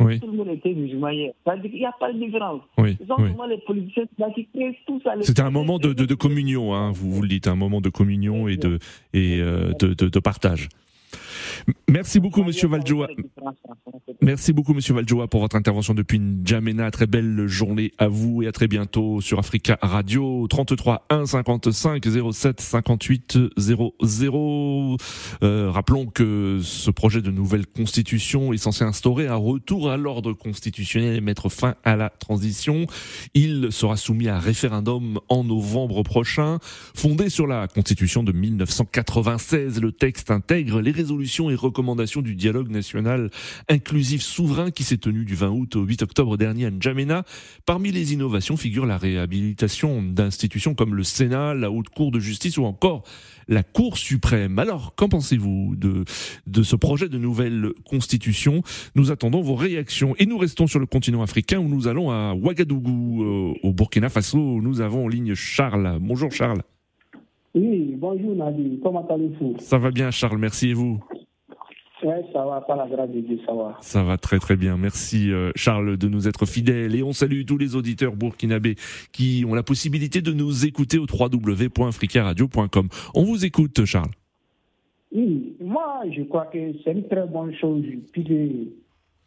Oui. 0.00 0.18
tout 0.18 0.26
le 0.26 0.32
monde 0.32 0.48
était 0.48 0.74
musulman 0.74 1.10
hier, 1.10 1.32
ça 1.44 1.54
veut 1.54 1.62
dire 1.62 1.70
qu'il 1.70 1.80
n'y 1.80 1.86
a 1.86 1.94
pas 2.00 2.12
de 2.12 2.18
différence. 2.18 2.62
Oui. 2.78 2.96
Ils 3.00 3.48
les 3.48 3.58
politiciens 3.58 4.06
qui 4.34 4.46
créent 4.46 4.76
tout 4.86 5.00
ça. 5.04 5.14
C'était 5.20 5.42
un 5.42 5.50
moment 5.50 5.78
de, 5.78 6.14
communion, 6.14 6.74
hein, 6.74 6.90
vous, 6.92 7.12
vous 7.12 7.22
le 7.22 7.28
dites, 7.28 7.46
un 7.46 7.54
moment 7.56 7.80
de 7.80 7.90
communion 7.90 8.48
et 8.48 8.56
de, 8.56 8.78
et, 9.12 9.38
euh, 9.40 9.72
de 9.74 10.20
partage. 10.20 10.68
Merci 11.88 12.20
beaucoup, 12.20 12.42
Monsieur 12.42 12.68
Valjoa. 12.68 13.08
Merci 14.20 14.52
beaucoup, 14.52 14.74
Monsieur 14.74 14.94
Valjoa, 14.94 15.28
pour 15.28 15.40
votre 15.40 15.56
intervention 15.56 15.94
depuis 15.94 16.18
N'Djamena. 16.18 16.90
Très 16.90 17.06
belle 17.06 17.46
journée 17.46 17.92
à 17.98 18.08
vous 18.08 18.42
et 18.42 18.48
à 18.48 18.52
très 18.52 18.68
bientôt 18.68 19.20
sur 19.20 19.38
Africa 19.38 19.78
Radio 19.80 20.46
33 20.48 21.06
1 21.08 21.26
55 21.26 22.04
07 22.32 22.60
58 22.60 23.38
00. 23.56 24.96
Euh, 25.42 25.70
rappelons 25.70 26.06
que 26.06 26.60
ce 26.62 26.90
projet 26.90 27.22
de 27.22 27.30
nouvelle 27.30 27.66
constitution 27.66 28.52
est 28.52 28.58
censé 28.58 28.84
instaurer 28.84 29.28
un 29.28 29.36
retour 29.36 29.90
à 29.90 29.96
l'ordre 29.96 30.32
constitutionnel 30.32 31.16
et 31.16 31.20
mettre 31.20 31.48
fin 31.48 31.76
à 31.84 31.96
la 31.96 32.10
transition. 32.10 32.86
Il 33.34 33.70
sera 33.70 33.96
soumis 33.96 34.28
à 34.28 34.36
un 34.36 34.40
référendum 34.40 35.20
en 35.28 35.44
novembre 35.44 36.02
prochain. 36.02 36.58
Fondé 36.94 37.28
sur 37.30 37.46
la 37.46 37.68
constitution 37.68 38.22
de 38.22 38.32
1996, 38.32 39.80
le 39.80 39.92
texte 39.92 40.30
intègre 40.30 40.80
les 40.80 40.90
résolutions 40.98 41.48
et 41.48 41.54
recommandations 41.54 42.22
du 42.22 42.34
dialogue 42.34 42.70
national 42.70 43.30
inclusif 43.68 44.20
souverain 44.20 44.72
qui 44.72 44.82
s'est 44.82 44.98
tenu 44.98 45.24
du 45.24 45.36
20 45.36 45.50
août 45.50 45.76
au 45.76 45.82
8 45.82 46.02
octobre 46.02 46.36
dernier 46.36 46.66
à 46.66 46.70
N'Djamena. 46.70 47.24
Parmi 47.66 47.92
les 47.92 48.12
innovations 48.12 48.56
figure 48.56 48.84
la 48.84 48.98
réhabilitation 48.98 50.02
d'institutions 50.02 50.74
comme 50.74 50.96
le 50.96 51.04
Sénat, 51.04 51.54
la 51.54 51.70
Haute 51.70 51.88
Cour 51.90 52.10
de 52.10 52.18
justice 52.18 52.58
ou 52.58 52.64
encore 52.64 53.04
la 53.46 53.62
Cour 53.62 53.96
suprême. 53.96 54.58
Alors, 54.58 54.94
qu'en 54.96 55.08
pensez-vous 55.08 55.76
de, 55.76 56.62
ce 56.62 56.76
projet 56.76 57.08
de 57.08 57.18
nouvelle 57.18 57.70
constitution? 57.88 58.62
Nous 58.96 59.12
attendons 59.12 59.40
vos 59.40 59.54
réactions 59.54 60.16
et 60.18 60.26
nous 60.26 60.38
restons 60.38 60.66
sur 60.66 60.80
le 60.80 60.86
continent 60.86 61.22
africain 61.22 61.58
où 61.58 61.68
nous 61.68 61.86
allons 61.86 62.10
à 62.10 62.34
Ouagadougou, 62.34 63.22
euh, 63.22 63.54
au 63.62 63.72
Burkina 63.72 64.08
Faso. 64.08 64.60
Nous 64.60 64.80
avons 64.80 65.04
en 65.04 65.08
ligne 65.08 65.34
Charles. 65.34 65.98
Bonjour 66.00 66.32
Charles. 66.32 66.62
Oui, 67.58 67.96
bonjour 67.98 68.36
Nadir, 68.36 68.78
comment 68.84 69.04
allez-vous? 69.08 69.56
Ça 69.58 69.78
va 69.78 69.90
bien 69.90 70.12
Charles, 70.12 70.38
merci 70.38 70.70
et 70.70 70.74
vous? 70.74 71.00
Oui, 72.04 72.14
ça 72.32 72.44
va, 72.44 72.60
pas 72.60 72.76
la 72.76 72.86
grâce 72.86 73.10
de 73.10 73.18
Dieu, 73.18 73.40
ça 73.44 73.52
va. 73.52 73.76
Ça 73.80 74.04
va 74.04 74.16
très 74.16 74.38
très 74.38 74.54
bien. 74.54 74.76
Merci 74.76 75.32
euh, 75.32 75.50
Charles 75.56 75.96
de 75.96 76.08
nous 76.08 76.28
être 76.28 76.46
fidèles 76.46 76.94
et 76.94 77.02
on 77.02 77.10
salue 77.10 77.42
tous 77.44 77.58
les 77.58 77.74
auditeurs 77.74 78.14
burkinabés 78.14 78.76
qui 79.10 79.44
ont 79.48 79.54
la 79.54 79.64
possibilité 79.64 80.22
de 80.22 80.32
nous 80.32 80.66
écouter 80.66 80.98
au 80.98 81.06
www.africaradio.com. 81.12 82.88
On 83.16 83.24
vous 83.24 83.44
écoute 83.44 83.84
Charles. 83.84 84.12
Oui, 85.10 85.56
moi 85.60 86.02
je 86.16 86.22
crois 86.22 86.46
que 86.46 86.58
c'est 86.84 86.92
une 86.92 87.08
très 87.08 87.26
bonne 87.26 87.52
chose. 87.56 87.84
Puis, 88.12 88.72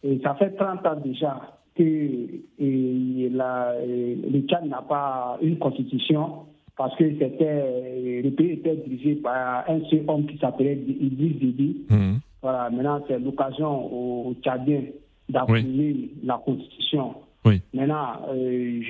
et 0.04 0.22
ça 0.24 0.36
fait 0.36 0.52
30 0.52 0.86
ans 0.86 1.02
déjà 1.04 1.60
que 1.76 1.84
et 1.84 3.30
la, 3.30 3.76
le 3.86 4.40
Tchad 4.48 4.66
n'a 4.68 4.84
pas 4.84 5.38
une 5.42 5.58
constitution 5.60 6.46
parce 6.82 6.96
que 6.96 7.04
c'était 7.20 8.22
le 8.24 8.32
pays 8.32 8.54
était 8.54 8.76
dirigé 8.76 9.14
par 9.18 9.70
un 9.70 9.82
seul 9.92 10.04
homme 10.08 10.26
qui 10.26 10.36
s'appelait 10.40 10.74
Idriss 10.74 11.38
Déby. 11.38 11.86
Mmh. 11.88 12.14
Voilà, 12.42 12.72
maintenant, 12.72 13.04
c'est 13.08 13.20
l'occasion 13.20 13.94
aux 13.94 14.34
Tchadiens 14.42 14.86
d'appuyer 15.30 16.10
la 16.24 16.42
Constitution. 16.44 17.14
Oui. 17.46 17.62
Maintenant, 17.76 18.14
euh, 18.30 18.82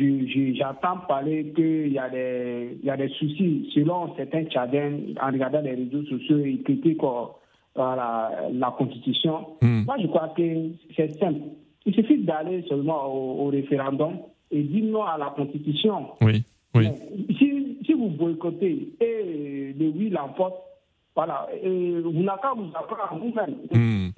j'entends 0.55 0.99
parler 1.05 1.51
qu'il 1.53 1.91
y, 1.91 1.99
a 1.99 2.09
des, 2.09 2.77
y 2.81 2.89
a 2.89 2.95
des 2.95 3.09
soucis. 3.09 3.69
Selon 3.75 4.15
certains 4.15 4.45
Tchadiens, 4.45 4.93
en 5.21 5.27
regardant 5.27 5.59
les 5.59 5.75
réseaux 5.75 6.05
sociaux, 6.05 6.39
ils 6.45 6.63
critiquent 6.63 7.01
voilà, 7.75 8.47
la 8.53 8.73
Constitution. 8.77 9.47
Mm. 9.61 9.83
Moi, 9.83 9.95
je 10.01 10.07
crois 10.07 10.33
que 10.37 10.43
c'est 10.95 11.19
simple. 11.19 11.41
Il 11.85 11.93
suffit 11.93 12.19
d'aller 12.19 12.63
seulement 12.69 13.13
au, 13.13 13.47
au, 13.47 13.49
référendum 13.49 14.13
et 14.49 14.63
dire 14.63 14.85
non 14.85 15.03
à 15.03 15.17
la 15.17 15.33
Constitution. 15.35 16.11
Oui. 16.21 16.41
oui. 16.73 16.87
Si, 17.37 17.50
si 17.91 17.97
vous 17.97 18.09
boycottez 18.09 18.93
et 19.01 19.73
le 19.77 19.87
oui 19.89 20.09
l'emporte, 20.09 20.55
voilà. 21.15 21.47
Et 21.61 21.67
vous 21.99 22.23
n'avez 22.23 22.41
qu'à 22.41 22.53
vous 22.55 22.69
apprendre 22.73 23.21
vous-même 23.21 23.55
Mmh, 23.73 24.09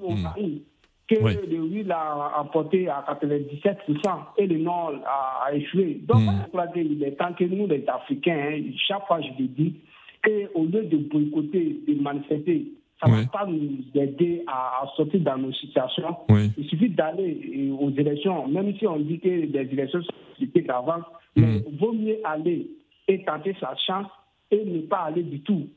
que 1.08 1.16
Oui. 1.22 1.34
le 1.50 1.62
oui 1.62 1.84
l'a 1.84 2.32
emporté 2.40 2.88
à 2.88 3.04
97% 3.08 4.34
et 4.38 4.48
le 4.48 4.58
non 4.60 4.90
a, 5.06 5.46
a 5.48 5.54
échoué. 5.54 6.00
Donc, 6.08 6.22
Mmh. 6.22 6.74
qu'il 6.74 7.04
est 7.04 7.12
temps 7.12 7.34
que 7.34 7.44
nous, 7.46 7.68
les 7.68 7.84
Africains, 7.88 8.38
hein, 8.52 8.62
chaque 8.88 9.06
fois 9.08 9.20
je 9.22 9.28
le 9.42 9.48
dis, 9.50 9.76
qu'au 10.24 10.64
lieu 10.66 10.84
de 10.84 10.98
boycotter, 10.98 11.82
de 11.88 11.96
manifester, 12.02 12.68
ça 13.04 13.10
ne 13.12 13.18
va 13.18 13.26
pas 13.28 13.46
nous 13.46 13.80
aider 13.96 14.44
à, 14.48 14.86
sortir 14.96 15.20
dans 15.22 15.38
nos 15.38 15.52
situations. 15.54 16.16
Il 16.58 16.66
suffit 16.70 16.90
d'aller 16.90 17.38
euh, 17.70 17.74
aux 17.74 17.90
élections, 17.92 18.48
même 18.48 18.74
si 18.78 18.88
on 18.88 18.98
dit 18.98 19.20
que 19.20 19.28
les 19.28 19.60
élections 19.74 20.02
sont 20.04 20.14
d'avance, 20.66 21.04
mais 21.36 21.48
Mmh. 21.48 21.62
il 21.68 21.78
vaut 21.80 21.92
mieux 21.94 22.18
aller 22.24 22.68
et 23.08 23.24
tenter 23.24 23.56
sa 23.60 23.76
chance 23.76 24.08
et 24.52 24.64
ne 24.64 24.82
pas 24.82 25.04
aller 25.08 25.24
du 25.24 25.42
tout. 25.42 25.68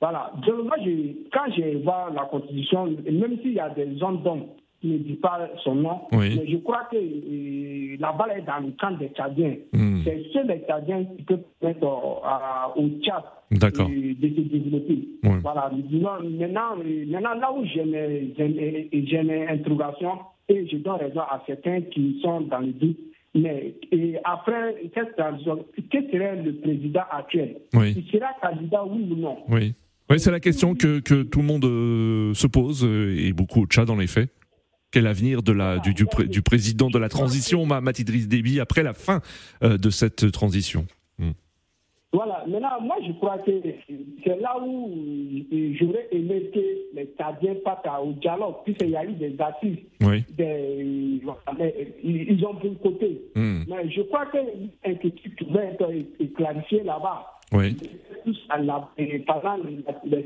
Voilà. 0.00 0.32
Donc, 0.46 0.64
moi, 0.64 0.76
je, 0.84 1.12
quand 1.32 1.52
je 1.56 1.82
vois 1.82 2.10
la 2.14 2.22
Constitution, 2.24 2.86
même 2.86 3.38
s'il 3.40 3.52
y 3.52 3.60
a 3.60 3.70
des 3.70 3.96
gens 3.98 4.12
d'hommes 4.12 4.46
qui 4.80 4.88
ne 4.88 4.98
disent 4.98 5.20
pas 5.20 5.48
son 5.62 5.76
nom, 5.76 6.00
Oui. 6.10 6.36
mais 6.36 6.50
je 6.50 6.56
crois 6.56 6.88
que 6.90 6.96
euh, 6.96 7.96
la 8.00 8.10
balle 8.12 8.38
est 8.38 8.42
dans 8.42 8.58
le 8.58 8.72
camp 8.72 8.90
des 8.98 9.10
Tchadiens. 9.10 9.54
Mmh. 9.72 10.00
C'est 10.04 10.24
ceux 10.32 10.44
des 10.44 10.58
Tchadiens 10.66 11.04
qui 11.04 11.22
peuvent 11.22 11.44
permettre 11.60 11.84
euh, 11.86 12.80
au 12.80 12.88
Tchad 13.00 13.22
euh, 13.52 14.14
de 14.18 14.28
se 14.28 14.40
développer. 14.40 15.08
Oui. 15.22 15.30
Voilà. 15.40 15.70
Maintenant, 15.72 16.18
maintenant, 16.20 16.82
euh, 16.84 17.04
maintenant, 17.06 17.34
là 17.34 17.52
où 17.52 17.64
j'ai 17.64 17.84
mes, 17.84 18.34
mes 18.36 19.46
interrogations, 19.48 20.18
et 20.48 20.66
je 20.66 20.78
donne 20.78 20.96
raison 20.96 21.20
à 21.20 21.40
certains 21.46 21.82
qui 21.82 22.18
sont 22.20 22.40
dans 22.40 22.58
le 22.58 22.72
doute, 22.72 22.98
mais 23.34 23.74
et 23.90 24.16
après 24.24 24.74
cette 24.94 25.16
transition, 25.16 25.64
quel 25.90 26.10
serait 26.10 26.42
le 26.42 26.54
président 26.56 27.02
actuel? 27.10 27.56
Oui. 27.74 27.94
Il 27.96 28.10
sera 28.10 28.28
candidat, 28.40 28.84
oui 28.84 29.06
ou 29.10 29.16
non? 29.16 29.38
Oui. 29.48 29.74
Oui, 30.10 30.20
c'est 30.20 30.30
la 30.30 30.40
question 30.40 30.74
que, 30.74 31.00
que 31.00 31.22
tout 31.22 31.38
le 31.40 31.46
monde 31.46 31.64
euh, 31.64 32.34
se 32.34 32.46
pose 32.46 32.84
euh, 32.84 33.16
et 33.18 33.32
beaucoup 33.32 33.62
au 33.62 33.66
Tchad 33.66 33.86
dans 33.86 33.96
les 33.96 34.06
faits. 34.08 34.28
Quel 34.90 35.06
avenir 35.06 35.42
de 35.42 35.52
la, 35.52 35.78
du, 35.78 35.94
du, 35.94 36.04
pré- 36.04 36.26
du 36.26 36.42
président 36.42 36.90
de 36.90 36.98
la 36.98 37.08
transition, 37.08 37.64
Mahamat 37.64 37.92
Idriss 37.98 38.28
Déby, 38.28 38.60
après 38.60 38.82
la 38.82 38.92
fin 38.92 39.22
euh, 39.62 39.78
de 39.78 39.88
cette 39.88 40.30
transition? 40.32 40.84
Voilà, 42.14 42.44
maintenant, 42.46 42.78
moi 42.82 42.96
je 43.06 43.10
crois 43.12 43.38
que 43.38 43.50
c'est 44.22 44.38
là 44.38 44.54
où 44.62 44.90
j'aurais 45.80 46.08
aimé 46.12 46.42
que 46.52 46.60
les 46.94 47.06
Tchadiens 47.16 47.54
partent 47.64 47.86
au 48.04 48.12
dialogue, 48.12 48.56
puisqu'il 48.66 48.90
y 48.90 48.96
a 48.96 49.04
eu 49.06 49.12
des 49.14 49.34
assises, 49.40 49.78
Oui. 50.02 50.22
des- 50.36 51.01
ils 51.12 52.30
ils 52.30 52.46
ont 52.46 52.54
côté. 52.82 53.20
Hmm. 53.34 53.62
Mais 53.68 53.90
je 53.90 54.02
crois 54.02 54.26
que 54.26 54.38
l'inquiétude 54.84 55.36
pouvait 55.36 55.66
être 55.74 55.90
é- 55.90 56.28
clarifiée 56.28 56.82
là-bas. 56.82 57.26
Oui. 57.52 57.76
Tous 58.24 58.38
à 58.48 58.58
la, 58.58 58.88
les, 58.96 59.24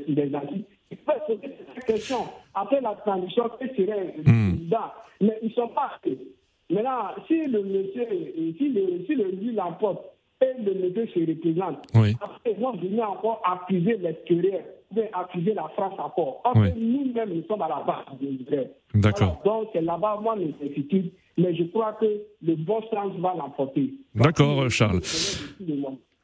les 0.07 0.35
assises. 0.35 0.63
Il 0.91 0.97
faut 1.05 1.11
poser 1.27 1.39
cette 1.75 1.85
question. 1.85 2.19
Après 2.55 2.79
la 2.81 2.95
transition, 2.95 3.49
quel 3.59 3.69
serait 3.75 4.13
le 4.15 4.23
président? 4.23 4.91
Mais 5.21 5.37
ils 5.41 5.49
ne 5.49 5.53
sont 5.53 5.67
pas. 5.69 5.99
Maintenant, 6.69 7.09
si 7.27 7.45
le 7.47 7.63
monsieur, 7.63 8.07
si 8.57 8.69
le, 8.69 9.05
si 9.05 9.15
le 9.15 9.31
lui 9.31 9.53
l'emporte 9.53 10.05
et 10.41 10.61
le 10.61 10.73
monsieur 10.73 11.07
se 11.07 11.19
représente, 11.31 11.79
Oui. 11.95 12.15
après, 12.21 12.51
ils 12.51 12.61
vont 12.61 12.73
venir 12.73 13.09
encore 13.09 13.41
accuser 13.45 13.97
l'extérieur, 13.97 14.61
ou 14.91 14.95
bien 14.95 15.05
accuser 15.13 15.53
la 15.53 15.67
France 15.75 15.93
encore. 15.99 16.41
Or, 16.45 16.53
Oui. 16.55 16.69
nous-mêmes, 16.77 17.33
nous 17.33 17.43
sommes 17.47 17.61
à 17.61 17.67
la 17.67 17.83
base 17.85 18.19
de 18.21 18.27
l'Israël. 18.27 18.71
D'accord. 18.93 19.41
Voilà. 19.43 19.59
Donc, 19.59 19.73
là-bas, 19.83 20.19
moi, 20.21 20.35
mes 20.35 20.53
inquiétudes. 20.63 21.11
Mais 21.37 21.55
je 21.55 21.63
crois 21.65 21.93
que 21.99 22.05
le 22.41 22.55
bon 22.55 22.81
sens 22.91 23.13
va 23.19 23.35
l'emporter. 23.37 23.93
D'accord, 24.15 24.63
euh, 24.63 24.69
Charles. 24.69 25.01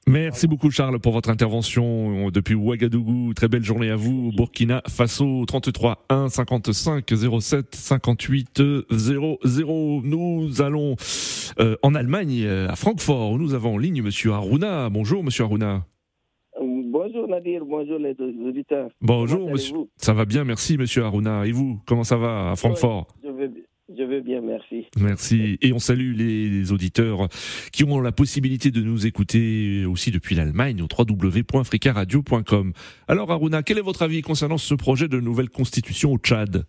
Merci 0.06 0.48
beaucoup 0.48 0.70
Charles 0.70 1.00
pour 1.00 1.14
votre 1.14 1.30
intervention 1.30 2.30
depuis 2.30 2.56
Ouagadougou. 2.56 3.34
Très 3.34 3.48
belle 3.48 3.64
journée 3.64 3.90
à 3.90 3.96
vous. 3.96 4.32
Burkina 4.36 4.82
Faso 4.90 5.46
33 5.46 6.06
1 6.10 6.28
55 6.28 7.06
07 7.40 7.74
58 7.74 8.62
00. 8.92 10.02
Nous 10.04 10.62
allons 10.62 10.96
euh, 11.60 11.78
en 11.84 11.96
Allemagne 11.96 12.44
euh, 12.44 12.68
à 12.68 12.76
Francfort 12.76 13.32
où 13.32 13.38
nous 13.38 13.54
avons 13.54 13.76
en 13.76 13.78
ligne 13.78 14.02
monsieur 14.02 14.34
Aruna. 14.34 14.90
Bonjour 14.90 15.24
monsieur 15.24 15.46
Aruna. 15.46 15.86
Bonjour 17.06 17.28
Nadir, 17.28 17.66
bonjour 17.66 18.00
les 18.00 18.16
auditeurs. 18.48 18.90
Bonjour 19.02 19.52
monsieur. 19.52 19.76
Ça 19.98 20.14
va 20.14 20.24
bien, 20.24 20.46
merci 20.46 20.78
monsieur 20.78 21.04
Aruna. 21.04 21.46
Et 21.46 21.52
vous, 21.52 21.78
comment 21.86 22.06
ça 22.06 22.16
va 22.16 22.52
à 22.52 22.56
Francfort 22.56 23.08
Je 23.22 23.30
vais, 23.30 23.50
je 23.94 24.04
vais 24.04 24.22
bien, 24.22 24.40
merci. 24.40 24.86
Merci. 24.98 25.58
Et 25.62 25.74
on 25.74 25.80
salue 25.80 26.16
les 26.16 26.72
auditeurs 26.72 27.28
qui 27.74 27.84
ont 27.84 28.00
la 28.00 28.14
possibilité 28.14 28.72
de 28.72 28.80
nous 28.80 29.06
écouter 29.06 29.86
aussi 29.86 30.12
depuis 30.12 30.34
l'Allemagne 30.34 30.82
au 30.82 30.88
www.africaradio.com. 30.98 32.72
Alors 33.10 33.32
Aruna, 33.32 33.64
quel 33.64 33.80
est 33.80 33.82
votre 33.82 34.04
avis 34.04 34.22
concernant 34.22 34.58
ce 34.58 34.74
projet 34.74 35.10
de 35.10 35.20
nouvelle 35.20 35.50
constitution 35.50 36.14
au 36.14 36.18
Tchad? 36.18 36.64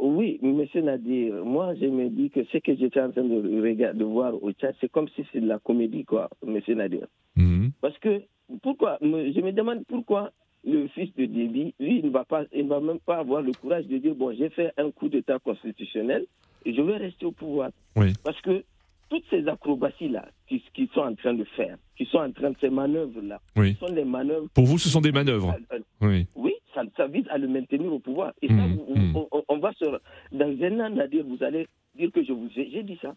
Oui, 0.00 0.38
monsieur 0.40 0.80
Nadir, 0.80 1.44
moi 1.44 1.74
je 1.74 1.84
me 1.84 2.08
dis 2.08 2.30
que 2.30 2.40
ce 2.50 2.56
que 2.56 2.74
j'étais 2.76 3.00
en 3.00 3.10
train 3.10 3.24
de, 3.24 3.60
regarder, 3.60 3.98
de 3.98 4.04
voir 4.04 4.42
au 4.42 4.52
Tchad, 4.52 4.74
c'est 4.80 4.90
comme 4.90 5.08
si 5.14 5.26
c'est 5.34 5.40
de 5.40 5.46
la 5.46 5.58
comédie, 5.58 6.06
quoi, 6.06 6.30
monsieur 6.46 6.74
Nadir. 6.74 7.06
Mhm. 7.36 7.72
Parce 7.82 7.98
que, 7.98 8.22
pourquoi? 8.62 8.98
Je 9.00 9.40
me 9.40 9.52
demande 9.52 9.84
pourquoi 9.88 10.32
le 10.64 10.88
fils 10.88 11.14
de 11.14 11.26
Déby, 11.26 11.74
lui, 11.78 11.98
il 11.98 12.06
ne 12.06 12.10
va, 12.10 12.24
pas, 12.24 12.44
il 12.52 12.64
ne 12.64 12.68
va 12.70 12.80
même 12.80 13.00
pas 13.00 13.18
avoir 13.18 13.42
le 13.42 13.52
courage 13.52 13.86
de 13.86 13.98
dire, 13.98 14.14
bon, 14.14 14.34
j'ai 14.34 14.48
fait 14.50 14.72
un 14.78 14.90
coup 14.90 15.08
d'État 15.08 15.38
constitutionnel 15.38 16.24
et 16.64 16.72
je 16.74 16.80
vais 16.80 16.96
rester 16.96 17.26
au 17.26 17.32
pouvoir. 17.32 17.70
Oui. 17.96 18.12
Parce 18.22 18.40
que 18.40 18.64
toutes 19.10 19.24
ces 19.28 19.46
acrobaties-là 19.46 20.26
qu'ils 20.48 20.62
qui 20.72 20.88
sont 20.94 21.02
en 21.02 21.14
train 21.14 21.34
de 21.34 21.44
faire, 21.56 21.76
qui 21.96 22.06
sont 22.06 22.18
en 22.18 22.32
train 22.32 22.50
de 22.50 22.56
ces 22.60 22.70
manœuvres-là, 22.70 23.40
Oui. 23.56 23.74
sont 23.78 23.92
des 23.92 24.04
manœuvres 24.04 24.48
Pour 24.54 24.64
vous, 24.64 24.78
ce 24.78 24.88
sont 24.88 25.02
des 25.02 25.12
manœuvres. 25.12 25.54
Oui. 26.00 26.26
oui, 26.34 26.54
ça, 26.74 26.82
ça 26.96 27.06
vise 27.08 27.26
à 27.28 27.36
le 27.38 27.46
maintenir 27.48 27.92
au 27.92 27.98
pouvoir. 27.98 28.32
Et 28.40 28.48
ça, 28.48 28.54
vous- 28.54 28.94
mhm. 28.94 29.16
on, 29.16 29.42
on- 29.48 29.58
va 29.58 29.72
se. 29.74 29.84
Dans 30.32 30.64
un 30.64 30.80
an, 30.80 30.90
Nadir, 30.90 31.24
vous 31.26 31.42
allez 31.44 31.66
dire 31.94 32.10
que 32.10 32.24
je 32.24 32.32
vous 32.32 32.48
ai, 32.56 32.70
j'ai 32.70 32.82
dit 32.82 32.98
ça. 33.02 33.14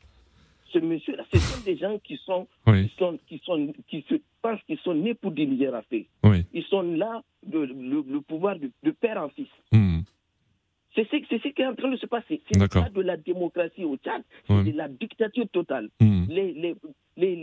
Ce 0.74 0.80
monsieur-là, 0.80 1.24
ce 1.34 1.40
sont 1.40 1.64
des 1.64 1.78
gens 1.78 1.98
qui 2.00 2.18
sont, 2.26 2.48
Oui. 2.66 2.88
qui 2.90 2.96
sont, 2.98 3.18
qui 3.28 3.42
sont, 3.46 3.74
qui 3.88 4.06
se 4.10 4.16
pensent 4.42 4.62
qu'ils 4.68 4.78
sont 4.80 4.94
nés 4.94 5.14
pour 5.14 5.32
diriger 5.32 5.68
l'Afrique. 5.68 6.10
Oui. 6.24 6.46
Ils 6.54 6.64
sont 6.66 6.82
là, 6.82 7.24
de, 7.46 7.60
le, 7.60 8.04
le 8.08 8.22
pouvoir 8.22 8.58
de, 8.60 8.70
de 8.84 8.92
père 8.92 9.18
en 9.22 9.30
fils. 9.30 9.48
Mhm. 9.72 10.04
C'est 10.96 11.08
ce, 11.12 11.48
qui 11.50 11.62
est 11.62 11.66
en 11.68 11.76
train 11.76 11.90
de 11.92 11.98
se 11.98 12.08
passer. 12.08 12.42
C'est 12.52 12.58
pas 12.74 12.90
de 12.90 13.02
la 13.02 13.18
démocratie 13.18 13.84
au 13.86 13.98
Tchad, 13.98 14.24
c'est 14.48 14.54
Oui. 14.54 14.72
de 14.72 14.78
la 14.78 14.88
dictature 14.88 15.48
totale. 15.50 15.90
Mhm. 16.02 16.26
Les, 16.30 16.54
les, 16.54 16.76
les, 17.18 17.36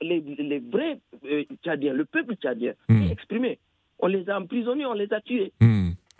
les, 0.00 0.58
vrais 0.60 0.98
euh, 1.26 1.44
Tchadiens, 1.64 1.92
le 1.92 2.04
peuple 2.04 2.34
tchadien, 2.36 2.72
s'est 2.88 3.12
exprimé. 3.12 3.58
On 3.98 4.06
les 4.06 4.28
a 4.30 4.38
emprisonnés, 4.38 4.86
on 4.86 4.94
les 4.94 5.12
a 5.12 5.20
tués. 5.20 5.52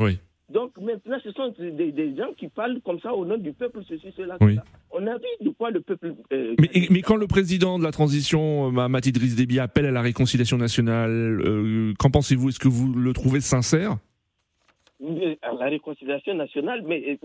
Oui. 0.01 0.19
Donc 0.51 0.77
maintenant, 0.79 1.19
ce 1.23 1.31
sont 1.33 1.55
des, 1.59 1.93
des, 1.93 2.17
gens 2.17 2.33
qui 2.37 2.49
parlent 2.49 2.81
comme 2.83 2.99
ça 3.01 3.15
au 3.15 3.25
nom 3.25 3.37
du 3.37 3.53
peuple, 3.53 3.81
ceci, 3.89 4.13
cela, 4.17 4.37
Oui. 4.41 4.55
cela. 4.55 4.65
On 4.91 5.07
a 5.07 5.17
vu 5.19 5.25
de 5.43 5.51
quoi 5.51 5.71
le 5.71 5.81
peuple. 5.81 6.15
euh, 6.33 6.55
Mais, 6.59 6.87
mais 6.91 7.03
quand 7.03 7.17
le 7.17 7.27
président 7.27 7.79
de 7.79 7.85
la 7.85 7.91
transition, 7.93 8.69
euh, 8.69 8.71
Mahamat 8.71 9.01
Idriss 9.05 9.37
Déby, 9.37 9.59
appelle 9.61 9.87
à 9.87 9.91
la 9.91 10.01
réconciliation 10.03 10.57
nationale, 10.57 11.41
euh, 11.45 11.93
qu'en 11.99 12.11
pensez-vous? 12.11 12.49
Est-ce 12.49 12.59
que 12.61 12.69
vous 12.69 12.93
le 12.95 13.13
trouvez 13.13 13.41
sincère? 13.41 13.97
À 15.43 15.53
la 15.53 15.67
réconciliation 15.67 16.35
nationale, 16.35 16.83
mais, 16.85 17.19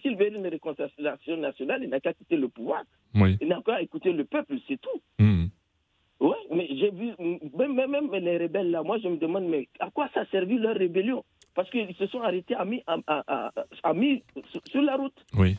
s'il 0.00 0.16
veut 0.16 0.34
une 0.34 0.46
réconciliation 0.46 1.36
nationale, 1.36 1.80
il 1.82 1.90
n'a 1.90 2.00
qu'à 2.00 2.14
quitter 2.14 2.36
le 2.36 2.48
pouvoir. 2.48 2.82
Oui. 3.14 3.36
Il 3.42 3.48
n'a 3.48 3.60
qu'à 3.66 3.82
écouter 3.82 4.12
le 4.12 4.24
peuple, 4.24 4.54
c'est 4.66 4.80
tout. 4.80 5.00
Hmm. 5.18 5.46
Oui, 6.20 6.36
mais 6.54 6.68
j'ai 6.70 6.90
vu, 6.90 7.10
même, 7.58 7.74
même, 7.74 8.08
les 8.14 8.38
rebelles 8.38 8.70
là, 8.70 8.82
moi 8.82 8.96
je 9.02 9.08
me 9.08 9.16
demande, 9.18 9.44
mais 9.44 9.68
à 9.80 9.90
quoi 9.90 10.08
ça 10.14 10.20
a 10.20 10.26
servi 10.26 10.56
leur 10.56 10.76
rébellion? 10.76 11.22
Parce 11.54 11.68
qu'ils 11.68 11.94
se 11.96 12.06
sont 12.06 12.20
arrêtés 12.22 12.54
à 12.54 12.64
mis, 12.64 12.82
à, 12.86 12.96
à- 13.06 13.52
sur 14.70 14.80
la 14.82 14.96
route. 14.96 15.12
Oui. 15.36 15.56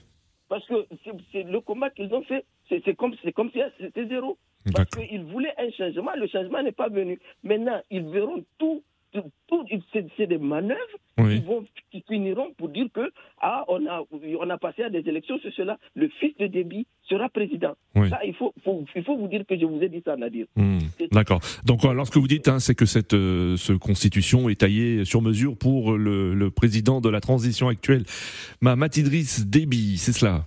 Parce 0.50 0.66
que 0.68 0.86
c'est 1.32 1.44
le 1.44 1.62
combat 1.62 1.90
qu'ils 1.90 2.14
ont 2.14 2.24
fait, 2.24 2.46
c'est 2.70 2.96
comme, 2.96 3.16
c'est 3.24 3.32
comme 3.32 3.52
si 3.52 3.60
c'était 3.80 4.06
zéro. 4.08 4.38
Parce 4.74 4.90
qu'ils 4.92 5.24
voulaient 5.24 5.54
un 5.58 5.70
changement, 5.72 6.12
le 6.16 6.28
changement 6.28 6.62
n'est 6.64 6.72
pas 6.72 6.88
venu. 6.90 7.20
Maintenant, 7.44 7.82
ils 7.92 8.04
verront 8.08 8.44
tout, 8.58 8.82
tout, 9.12 9.24
tout- 9.48 9.66
c'est 10.18 10.28
des 10.28 10.38
manœuvres 10.38 10.80
Oui. 11.20 11.40
qui, 11.42 11.46
vont, 11.46 11.64
qui 11.92 12.04
finiront 12.10 12.54
pour 12.58 12.70
dire 12.70 12.88
que 12.92 13.12
ah, 13.40 13.64
on, 13.68 13.86
a, 13.86 14.02
on 14.40 14.50
a 14.50 14.58
passé 14.58 14.82
à 14.84 14.90
des 14.90 15.08
élections 15.08 15.38
sur 15.40 15.54
cela, 15.54 15.78
le 15.96 16.10
fils 16.20 16.36
de 16.40 16.48
Déby 16.48 16.88
sera 17.08 17.30
président. 17.30 17.74
Oui. 17.96 18.10
Ça, 18.10 18.20
il 18.26 18.34
faut, 18.34 18.52
faut- 18.64 18.84
il 18.96 19.04
faut 19.04 19.16
vous 19.16 19.28
dire 19.28 19.44
que 19.48 19.56
je 19.56 19.64
vous 19.66 19.80
ai 19.84 19.90
dit 19.90 20.02
ça, 20.04 20.16
Nadir. 20.16 20.48
Hmm, 20.56 20.80
D'accord. 21.12 21.40
Donc, 21.66 21.86
alors, 21.86 22.08
ce 22.08 22.12
que 22.12 22.18
vous 22.18 22.28
dites, 22.28 22.48
hein, 22.48 22.60
c'est 22.60 22.74
que 22.74 22.86
cette 22.88 23.14
euh, 23.14 23.58
ce 23.58 23.74
constitution 23.74 24.50
est 24.50 24.60
taillée 24.62 25.06
sur 25.06 25.22
mesure 25.22 25.56
pour 25.56 25.94
le, 25.98 26.34
le 26.34 26.50
président 26.50 27.00
de 27.00 27.10
la 27.10 27.20
transition 27.22 27.68
actuelle, 27.68 28.06
Mahamat 28.62 28.90
Idriss 28.98 29.46
Déby, 29.46 29.98
c'est 29.98 30.14
cela? 30.14 30.46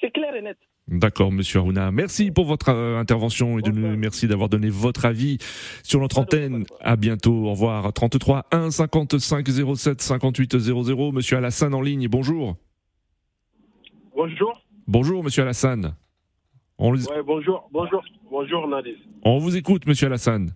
C'est 0.00 0.10
clair 0.10 0.34
et 0.34 0.42
net. 0.42 0.56
D'accord, 0.88 1.32
Monsieur 1.32 1.58
Aruna. 1.58 1.90
Merci 1.90 2.30
pour 2.30 2.44
votre 2.44 2.68
euh, 2.68 2.96
intervention 2.98 3.58
et 3.58 3.62
de 3.62 3.72
nous, 3.72 3.96
merci 3.96 4.28
d'avoir 4.28 4.48
donné 4.48 4.70
votre 4.70 5.04
avis 5.04 5.38
sur 5.82 6.00
notre 6.00 6.18
antenne. 6.20 6.64
À 6.80 6.94
bientôt. 6.94 7.46
Au 7.46 7.50
revoir. 7.50 7.92
33 7.92 8.46
1 8.52 8.70
55 8.70 9.48
07 9.76 10.00
58 10.00 10.58
00. 10.58 11.10
Monsieur 11.12 11.38
Alassane 11.38 11.74
en 11.74 11.80
ligne. 11.82 12.06
Bonjour. 12.06 12.56
Bonjour. 14.14 14.62
Bonjour, 14.86 15.24
Monsieur 15.24 15.42
Alassane. 15.42 15.96
On, 16.78 16.92
les- 16.92 17.08
Ouais, 17.08 17.22
bonjour, 17.26 17.68
bonjour, 17.72 18.04
bonjour 18.30 18.68
Nadis. 18.68 18.96
on 19.24 19.38
vous 19.38 19.56
écoute, 19.56 19.86
Monsieur 19.86 20.06
Alassane. 20.06 20.52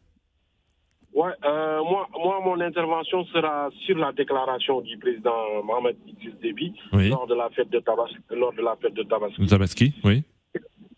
Ouais, 1.21 1.33
euh, 1.45 1.81
moi, 1.91 2.09
moi, 2.25 2.41
mon 2.45 2.59
intervention 2.61 3.25
sera 3.27 3.69
sur 3.85 3.97
la 3.99 4.11
déclaration 4.13 4.81
du 4.81 4.97
président 4.97 5.63
Mohamed 5.65 5.97
Idriss 6.07 6.35
Déby 6.41 6.73
Oui. 6.95 7.11
lors 7.11 7.27
de 7.27 7.35
la 7.35 7.49
fête 7.51 7.69
de 7.71 7.81
Tabas, 7.81 8.09
lors 8.31 8.53
de 8.55 8.63
la 8.63 8.75
fête 8.81 8.95
de 8.95 9.03
Tabaski. 9.03 9.47
Tabaski, 9.47 9.95
oui. 10.05 10.23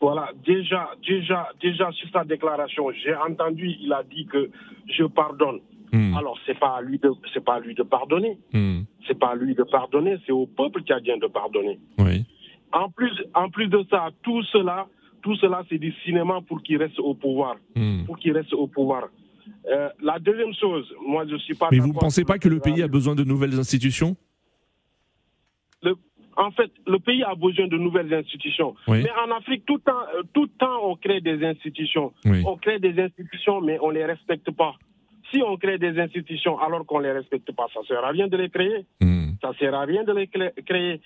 Voilà, 0.00 0.30
déjà, 0.44 0.90
déjà, 1.06 1.48
déjà 1.60 1.90
sur 1.92 2.08
sa 2.10 2.24
déclaration, 2.24 2.90
j'ai 2.92 3.14
entendu, 3.14 3.68
il 3.80 3.92
a 3.92 4.02
dit 4.02 4.26
que 4.26 4.50
je 4.88 5.04
pardonne. 5.04 5.60
Hmm. 5.92 6.16
Alors 6.16 6.38
c'est 6.46 6.58
pas 6.58 6.76
à 6.78 6.80
lui 6.82 6.98
de, 6.98 7.10
c'est 7.34 7.44
pas 7.44 7.54
à 7.56 7.60
lui 7.60 7.74
de 7.74 7.82
pardonner. 7.82 8.38
Hmm. 8.52 8.80
C'est 9.06 9.18
pas 9.18 9.30
à 9.32 9.34
lui 9.34 9.54
de 9.54 9.62
pardonner, 9.64 10.16
c'est 10.26 10.32
au 10.32 10.46
peuple 10.46 10.82
tchadien 10.82 11.18
de 11.18 11.26
pardonner. 11.26 11.78
Oui. 11.98 12.24
En 12.72 12.88
plus, 12.90 13.12
en 13.34 13.48
plus 13.50 13.68
de 13.68 13.84
ça, 13.90 14.08
tout 14.22 14.42
cela, 14.44 14.86
tout 15.22 15.36
cela, 15.36 15.62
c'est 15.68 15.78
du 15.78 15.92
cinéma 16.04 16.40
pour 16.48 16.62
qu'il 16.62 16.78
reste 16.78 16.98
au 16.98 17.14
pouvoir, 17.14 17.56
Hmm. 17.76 18.04
pour 18.06 18.18
qu'il 18.18 18.32
reste 18.32 18.54
au 18.54 18.66
pouvoir. 18.66 19.04
Euh, 19.70 19.88
la 20.02 20.18
deuxième 20.18 20.54
chose, 20.54 20.92
moi 21.06 21.24
je 21.28 21.36
suis 21.36 21.54
pas. 21.54 21.68
Mais 21.70 21.78
vous 21.78 21.88
ne 21.92 21.98
pensez 21.98 22.24
pas 22.24 22.38
que 22.38 22.48
le 22.48 22.60
pays 22.60 22.82
a 22.82 22.88
besoin 22.88 23.14
de 23.14 23.24
nouvelles 23.24 23.58
institutions 23.58 24.16
Le- 25.82 25.96
en 26.36 26.50
fait, 26.52 26.70
le 26.86 26.98
pays 26.98 27.22
a 27.24 27.34
besoin 27.34 27.66
de 27.68 27.76
nouvelles 27.76 28.12
institutions. 28.14 28.74
Oui. 28.88 29.02
Mais 29.02 29.10
en 29.26 29.30
Afrique, 29.36 29.64
tout 29.66 29.74
le 29.76 29.80
temps, 29.82 30.02
euh, 30.16 30.22
tout 30.32 30.46
temps, 30.46 30.78
on 30.90 30.96
crée 30.96 31.20
des 31.20 31.44
institutions. 31.44 32.12
Oui. 32.24 32.42
On 32.46 32.56
crée 32.56 32.78
des 32.78 32.98
institutions, 33.00 33.60
mais 33.60 33.78
on 33.82 33.90
les 33.90 34.04
respecte 34.06 34.50
pas. 34.50 34.74
Si 35.30 35.42
on 35.42 35.56
crée 35.56 35.78
des 35.78 35.98
institutions 35.98 36.58
alors 36.58 36.84
qu'on 36.86 36.98
les 37.00 37.12
respecte 37.12 37.50
pas, 37.52 37.66
ça 37.74 37.80
sert 37.88 38.04
à 38.04 38.10
rien 38.10 38.28
de 38.28 38.36
les 38.36 38.48
créer. 38.50 38.86
Hmm. 39.00 39.32
Ça 39.42 39.52
sert 39.58 39.74
à 39.74 39.82
rien 39.84 40.04
de 40.04 40.12
les 40.12 40.26
créer. 40.26 41.00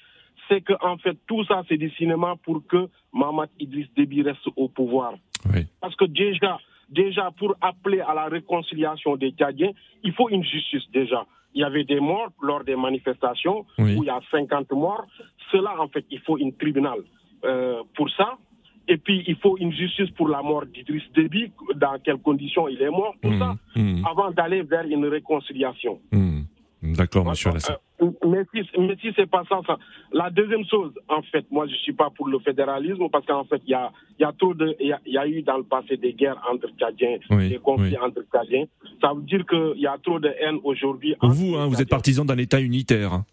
C'est 0.48 0.60
que 0.60 0.74
en 0.80 0.96
fait, 0.98 1.16
tout 1.26 1.44
ça, 1.44 1.62
c'est 1.68 1.76
du 1.76 1.90
cinéma 1.90 2.34
pour 2.44 2.64
que 2.66 2.88
Mahamat 3.12 3.48
Idriss 3.58 3.88
Déby 3.96 4.22
reste 4.22 4.46
au 4.56 4.68
pouvoir. 4.68 5.14
Oui. 5.52 5.66
Parce 5.80 5.96
que 5.96 6.04
déjà, 6.04 6.58
déjà 6.88 7.30
pour 7.38 7.54
appeler 7.60 8.00
à 8.00 8.14
la 8.14 8.26
réconciliation 8.26 9.16
des 9.16 9.30
Tchadiens, 9.32 9.72
il 10.04 10.12
faut 10.12 10.28
une 10.28 10.44
justice 10.44 10.84
déjà. 10.92 11.26
Il 11.54 11.60
y 11.60 11.64
avait 11.64 11.84
des 11.84 12.00
morts 12.00 12.30
lors 12.42 12.64
des 12.64 12.76
manifestations 12.76 13.64
Oui. 13.78 13.96
où 13.96 14.02
il 14.04 14.06
y 14.06 14.10
a 14.10 14.20
50 14.30 14.70
morts. 14.72 15.06
Cela, 15.50 15.80
en 15.80 15.88
fait, 15.88 16.04
il 16.10 16.20
faut 16.20 16.36
un 16.36 16.50
tribunal 16.50 16.98
euh, 17.44 17.82
pour 17.94 18.10
ça. 18.10 18.36
Et 18.88 18.98
puis, 18.98 19.24
il 19.26 19.36
faut 19.36 19.56
une 19.58 19.72
justice 19.72 20.10
pour 20.10 20.28
la 20.28 20.42
mort 20.42 20.64
d'Idriss 20.66 21.02
Déby, 21.14 21.50
dans 21.74 21.98
quelles 22.04 22.18
conditions 22.18 22.68
il 22.68 22.80
est 22.80 22.90
mort, 22.90 23.14
tout 23.22 23.36
ça, 23.38 23.56
Hmm. 23.74 24.02
avant 24.08 24.30
d'aller 24.30 24.62
vers 24.62 24.84
une 24.86 25.06
réconciliation. 25.06 25.98
Hmm. 26.12 26.35
D'accord, 26.94 27.24
Monsieur 27.24 27.50
Alassane. 27.50 27.76
Euh, 28.02 28.10
mais 28.26 28.42
si, 28.54 28.68
mais 28.78 28.94
si 29.00 29.08
c'est 29.16 29.28
pas 29.30 29.42
ça, 29.48 29.60
ça. 29.66 29.78
La 30.12 30.28
deuxième 30.30 30.64
chose, 30.66 30.92
en 31.08 31.22
fait, 31.22 31.44
moi 31.50 31.66
je 31.66 31.74
suis 31.76 31.92
pas 31.94 32.10
pour 32.10 32.28
le 32.28 32.38
fédéralisme 32.40 33.08
parce 33.10 33.24
qu'en 33.26 33.44
fait 33.44 33.62
il 33.64 33.70
y 33.70 33.74
a, 33.74 33.90
y 34.18 34.24
a 34.24 34.32
trop 34.32 34.52
de, 34.54 34.76
il 34.80 34.88
y 34.88 34.92
a, 34.92 35.00
il 35.06 35.12
y 35.14 35.18
a 35.18 35.26
eu 35.26 35.42
dans 35.42 35.56
le 35.56 35.64
passé 35.64 35.96
des 35.96 36.12
guerres 36.12 36.40
entre 36.52 36.68
Tchadiens, 36.78 37.18
Oui, 37.30 37.48
des 37.48 37.58
conflits 37.58 37.96
oui. 37.98 37.98
entre 38.06 38.22
Tchadiens. 38.30 38.64
Ça 39.00 39.12
veut 39.14 39.22
dire 39.22 39.44
qu'il 39.46 39.80
y 39.80 39.86
a 39.86 39.96
trop 40.02 40.18
de 40.20 40.28
haine 40.28 40.58
aujourd'hui. 40.64 41.14
Vous, 41.22 41.56
hein, 41.56 41.66
vous 41.68 41.80
êtes 41.80 41.88
partisan 41.88 42.24
d'un 42.24 42.38
État 42.38 42.60
unitaire. 42.60 43.12
hein. 43.14 43.24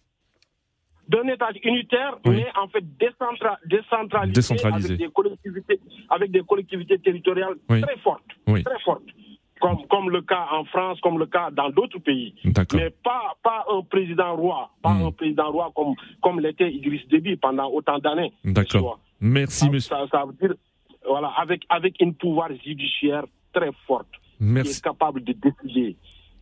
d'un 1.09 1.27
État 1.27 1.49
unitaire, 1.63 2.17
Oui. 2.25 2.37
mais 2.37 2.45
en 2.57 2.67
fait 2.69 2.83
décentra- 2.97 3.57
décentralisé, 3.65 4.33
Décentralisé. 4.35 4.87
avec 4.93 4.97
des 4.99 5.11
collectivités, 5.11 5.79
avec 6.09 6.31
des 6.31 6.41
collectivités 6.41 6.97
territoriales 6.99 7.55
très 7.67 7.97
fortes, 7.97 8.23
très 8.45 8.79
fortes. 8.85 9.03
Comme, 9.61 9.85
comme 9.89 10.09
le 10.09 10.21
cas 10.21 10.45
en 10.51 10.65
France, 10.65 10.99
comme 10.99 11.17
le 11.19 11.25
cas 11.25 11.49
dans 11.49 11.69
d'autres 11.69 11.99
pays. 11.99 12.35
D'accord. 12.43 12.77
Mais 12.81 12.89
pas, 13.01 13.22
pas 13.43 13.65
un 13.69 13.81
président 13.83 14.35
roi, 14.35 14.69
pas 14.81 14.93
Hmm. 14.93 15.05
un 15.07 15.11
président 15.11 15.51
roi 15.51 15.71
comme, 15.75 15.93
comme 16.21 16.39
l'était 16.39 16.71
Idriss 16.71 17.05
Déby 17.09 17.35
pendant 17.37 17.69
autant 17.69 17.99
d'années. 17.99 18.31
D'accord. 18.43 18.99
Merci, 19.19 19.65
Ça, 19.65 19.69
monsieur. 19.71 19.95
ça, 19.95 20.05
ça 20.11 20.23
veut 20.25 20.33
dire, 20.47 20.55
voilà, 21.05 21.27
avec, 21.37 21.63
avec 21.69 21.95
une 21.99 22.13
pouvoir 22.15 22.49
judiciaire 22.65 23.25
très 23.53 23.69
forte, 23.87 24.07
qui 24.37 24.43
Merci. 24.45 24.77
est 24.79 24.83
capable 24.83 25.23
de 25.23 25.33
décider. 25.33 25.95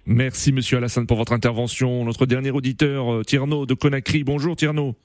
Merci, 0.05 0.51
monsieur 0.53 0.77
Alassane, 0.77 1.05
pour 1.05 1.17
votre 1.17 1.33
intervention. 1.33 2.03
Notre 2.05 2.25
dernier 2.25 2.51
auditeur, 2.51 3.11
euh, 3.13 3.23
Tierno 3.23 3.65
de 3.65 3.73
Conakry. 3.75 4.23
Bonjour, 4.23 4.55
Tierno. 4.55 4.95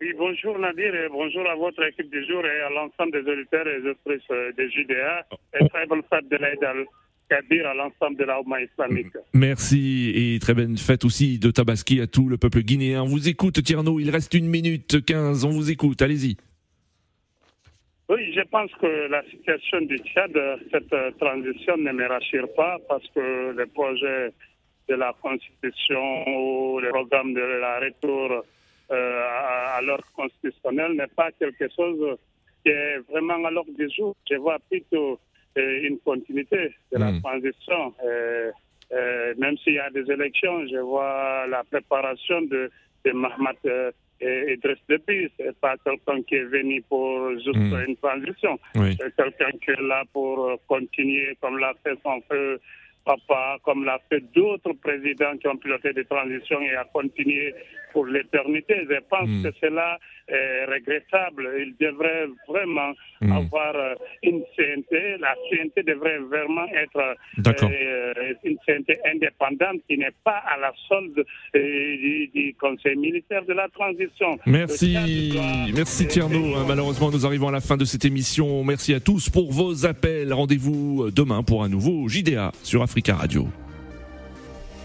Oui, 0.00 0.12
bonjour 0.16 0.56
Nadir 0.60 0.94
et 0.94 1.08
bonjour 1.08 1.44
à 1.48 1.56
votre 1.56 1.82
équipe 1.84 2.08
du 2.10 2.24
jour 2.26 2.44
et 2.46 2.60
à 2.62 2.70
l'ensemble 2.70 3.10
des 3.12 3.30
auditeurs 3.32 3.66
et 3.66 3.80
des 3.80 3.88
autrices 3.90 4.22
euh, 4.30 4.52
des 4.56 4.70
JDA. 4.70 5.26
Et 5.60 5.68
très 5.68 5.86
bonne 5.86 6.02
fête 6.08 6.28
de 6.28 6.36
l'Aïd 6.36 6.58
à 7.30 7.74
l'ensemble 7.74 8.16
de 8.16 8.24
la 8.24 8.40
Oumma 8.40 8.62
islamique. 8.62 9.12
Merci 9.34 10.12
et 10.14 10.38
très 10.38 10.54
bonne 10.54 10.76
fête 10.76 11.04
aussi 11.04 11.38
de 11.38 11.50
Tabaski 11.50 12.00
à 12.00 12.06
tout 12.06 12.28
le 12.28 12.38
peuple 12.38 12.60
guinéen. 12.60 13.02
On 13.02 13.06
vous 13.06 13.28
écoute, 13.28 13.62
Tierno. 13.62 14.00
Il 14.00 14.10
reste 14.10 14.34
une 14.34 14.48
minute 14.48 15.04
15. 15.04 15.44
On 15.44 15.50
vous 15.50 15.70
écoute. 15.70 16.00
Allez-y. 16.02 16.36
Oui, 18.08 18.32
je 18.32 18.40
pense 18.48 18.70
que 18.80 19.08
la 19.10 19.22
situation 19.24 19.82
du 19.82 19.98
Tchad, 19.98 20.32
cette 20.72 20.92
euh, 20.94 21.10
transition 21.20 21.76
ne 21.76 21.92
me 21.92 22.06
rassure 22.06 22.48
pas 22.54 22.78
parce 22.88 23.06
que 23.14 23.52
le 23.54 23.66
projet 23.66 24.32
de 24.88 24.94
la 24.94 25.14
constitution 25.20 26.26
ou 26.26 26.80
le 26.80 26.88
programme 26.88 27.34
de 27.34 27.40
la 27.40 27.80
retour 27.80 28.44
euh, 28.90 29.22
à, 29.22 29.76
à 29.76 29.82
l'ordre 29.82 30.10
constitutionnel 30.16 30.92
n'est 30.92 31.14
pas 31.14 31.30
quelque 31.32 31.68
chose 31.76 32.16
qui 32.64 32.70
est 32.70 32.98
vraiment 33.10 33.44
à 33.44 33.50
l'ordre 33.50 33.76
du 33.76 33.90
jour. 33.94 34.16
Je 34.30 34.36
vois 34.36 34.58
plutôt 34.70 35.20
une 35.56 35.98
continuité 36.04 36.74
de 36.92 36.98
la 36.98 37.12
Mm. 37.12 37.20
transition. 37.22 37.94
Euh, 38.04 38.50
euh, 38.92 39.34
même 39.38 39.56
s'il 39.58 39.74
y 39.74 39.78
a 39.78 39.90
des 39.90 40.10
élections, 40.10 40.66
je 40.66 40.78
vois 40.78 41.46
la 41.48 41.62
préparation 41.64 42.42
de, 42.42 42.70
de 43.04 43.10
Mahmoud 43.12 43.56
euh, 43.66 43.90
et 44.20 44.54
Idriss 44.54 44.78
Déby. 44.88 45.28
C'est 45.36 45.56
pas 45.60 45.76
quelqu'un 45.84 46.22
qui 46.22 46.36
est 46.36 46.44
venu 46.44 46.82
pour 46.88 47.30
juste 47.34 47.54
Mm. 47.56 47.84
une 47.88 47.96
transition. 47.96 48.58
Oui. 48.76 48.96
C'est 48.98 49.14
quelqu'un 49.16 49.50
qui 49.62 49.70
est 49.70 49.82
là 49.82 50.04
pour 50.12 50.44
euh, 50.46 50.56
continuer, 50.66 51.36
comme 51.40 51.58
l'a 51.58 51.74
fait 51.84 51.98
son 52.02 52.20
feu 52.30 52.60
papa, 53.04 53.56
comme 53.62 53.84
l'a 53.84 53.98
fait 54.10 54.20
d'autres 54.34 54.72
présidents 54.74 55.36
qui 55.38 55.48
ont 55.48 55.56
piloté 55.56 55.92
des 55.94 56.04
transitions 56.04 56.60
et 56.60 56.74
a 56.74 56.84
continué 56.92 57.54
pour 57.92 58.04
l'éternité. 58.06 58.74
Je 58.88 58.98
pense 59.08 59.28
Mm. 59.28 59.42
que 59.44 59.50
cela 59.60 59.98
est 59.98 59.98
regrettable. 60.66 61.48
Il 61.58 61.74
devrait 61.80 62.26
vraiment 62.48 62.92
Mm. 63.20 63.32
avoir 63.32 63.74
euh, 63.74 63.94
une 64.22 64.42
CNT. 64.56 65.18
La 65.18 65.34
CNT 65.50 65.82
devrait 65.82 66.18
vraiment 66.18 66.66
être 66.72 67.00
euh, 67.00 68.34
une 68.44 68.56
CNT 68.64 68.96
indépendante 69.12 69.80
qui 69.88 69.98
n'est 69.98 70.14
pas 70.22 70.40
à 70.46 70.56
la 70.60 70.72
solde 70.88 71.18
euh, 71.56 71.58
du, 71.58 72.28
du 72.32 72.54
Conseil 72.60 72.94
militaire 72.96 73.44
de 73.44 73.54
la 73.54 73.68
transition. 73.70 74.38
Merci, 74.46 75.30
doit- 75.32 75.42
merci 75.74 76.06
Tierno. 76.06 76.54
Hein, 76.56 76.64
Malheureusement, 76.68 77.10
nous 77.10 77.26
arrivons 77.26 77.48
à 77.48 77.52
la 77.52 77.60
fin 77.60 77.76
de 77.76 77.84
cette 77.84 78.04
émission. 78.04 78.62
Merci 78.62 78.94
à 78.94 79.00
tous 79.00 79.28
pour 79.30 79.50
vos 79.50 79.84
appels. 79.84 80.32
Rendez-vous 80.32 81.10
demain 81.10 81.42
pour 81.42 81.64
un 81.64 81.68
nouveau 81.68 82.08
JDA 82.08 82.52
sur 82.62 82.82
Africa 82.82 83.16
Radio. 83.16 83.48